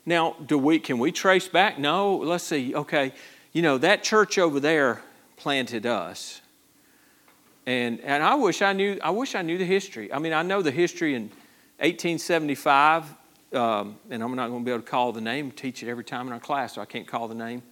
[0.04, 1.78] Now, do we can we trace back?
[1.78, 2.74] No, let's see.
[2.74, 3.12] Okay,
[3.52, 5.02] you know, that church over there
[5.36, 6.40] planted us.
[7.66, 10.12] And and I wish I knew I wish I knew the history.
[10.12, 11.22] I mean, I know the history in
[11.78, 13.14] 1875
[13.54, 16.04] um, and I'm not going to be able to call the name, teach it every
[16.04, 17.62] time in our class, so I can't call the name.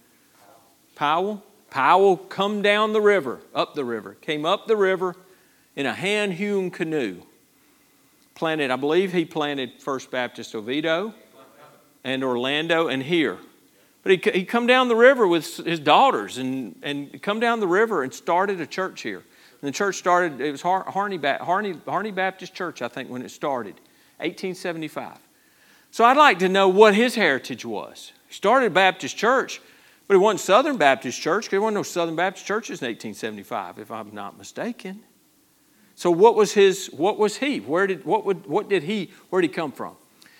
[0.95, 1.43] Powell?
[1.69, 5.15] Powell come down the river, up the river, came up the river
[5.75, 7.21] in a hand hewn canoe.
[8.35, 11.13] Planted, I believe he planted First Baptist Oviedo
[12.03, 13.37] and Orlando and here.
[14.03, 17.67] But he, he come down the river with his daughters and, and come down the
[17.67, 19.23] river and started a church here.
[19.61, 23.29] And the church started, it was Harney, Harney, Harney Baptist Church, I think, when it
[23.29, 23.75] started,
[24.17, 25.17] 1875.
[25.91, 28.11] So I'd like to know what his heritage was.
[28.27, 29.61] He started a Baptist church,
[30.07, 33.77] but it wasn't Southern Baptist Church because there wasn't no Southern Baptist churches in 1875,
[33.77, 35.03] if I'm not mistaken.
[35.95, 36.87] So what was his?
[36.87, 37.59] What was he?
[37.59, 39.11] Where did what would what did he?
[39.29, 39.95] Where did he come from?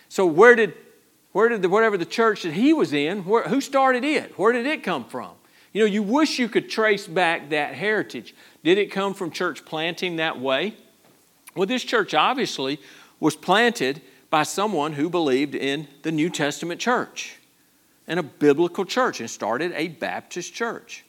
[0.10, 0.74] So where did
[1.32, 3.26] where did the, whatever the church that he was in?
[3.26, 4.38] Where, who started it?
[4.38, 5.32] Where did it come from?
[5.74, 8.36] You know, you wish you could trace back that heritage.
[8.64, 10.76] Did it come from church planting that way?
[11.56, 12.80] Well, this church obviously
[13.20, 17.38] was planted by someone who believed in the New Testament church
[18.08, 21.06] and a biblical church and started a Baptist church.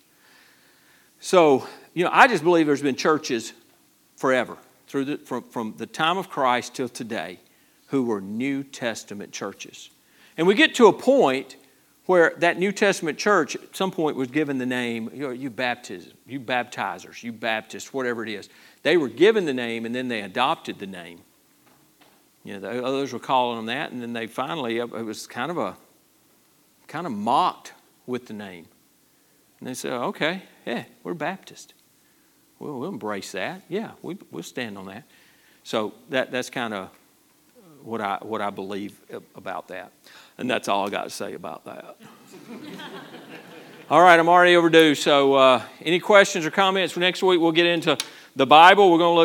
[1.20, 3.52] So, you know, I just believe there's been churches
[4.16, 4.56] forever,
[4.88, 7.38] through the, from, from the time of Christ till today,
[7.86, 9.90] who were New Testament churches.
[10.36, 11.56] And we get to a point
[12.06, 15.50] where that New Testament church at some point was given the name, you, know, you
[15.50, 18.48] baptism, you baptizers, you Baptists, whatever it is.
[18.82, 21.20] They were given the name and then they adopted the name.
[22.44, 25.50] You know, the others were calling them that, and then they finally, it was kind
[25.50, 25.76] of a,
[26.88, 27.72] kind of mocked
[28.06, 28.66] with the name.
[29.60, 31.74] And they said, okay, yeah, we're Baptist.
[32.58, 33.62] We'll, we'll embrace that.
[33.68, 35.04] Yeah, we, we'll stand on that.
[35.62, 36.90] So that, that's kind of
[37.84, 39.00] what I, what I believe
[39.36, 39.92] about that.
[40.38, 41.96] And that's all I got to say about that.
[43.90, 44.94] all right, I'm already overdue.
[44.94, 46.92] So, uh, any questions or comments?
[46.92, 47.96] For next week, we'll get into
[48.34, 48.90] the Bible.
[48.90, 49.20] We're going to look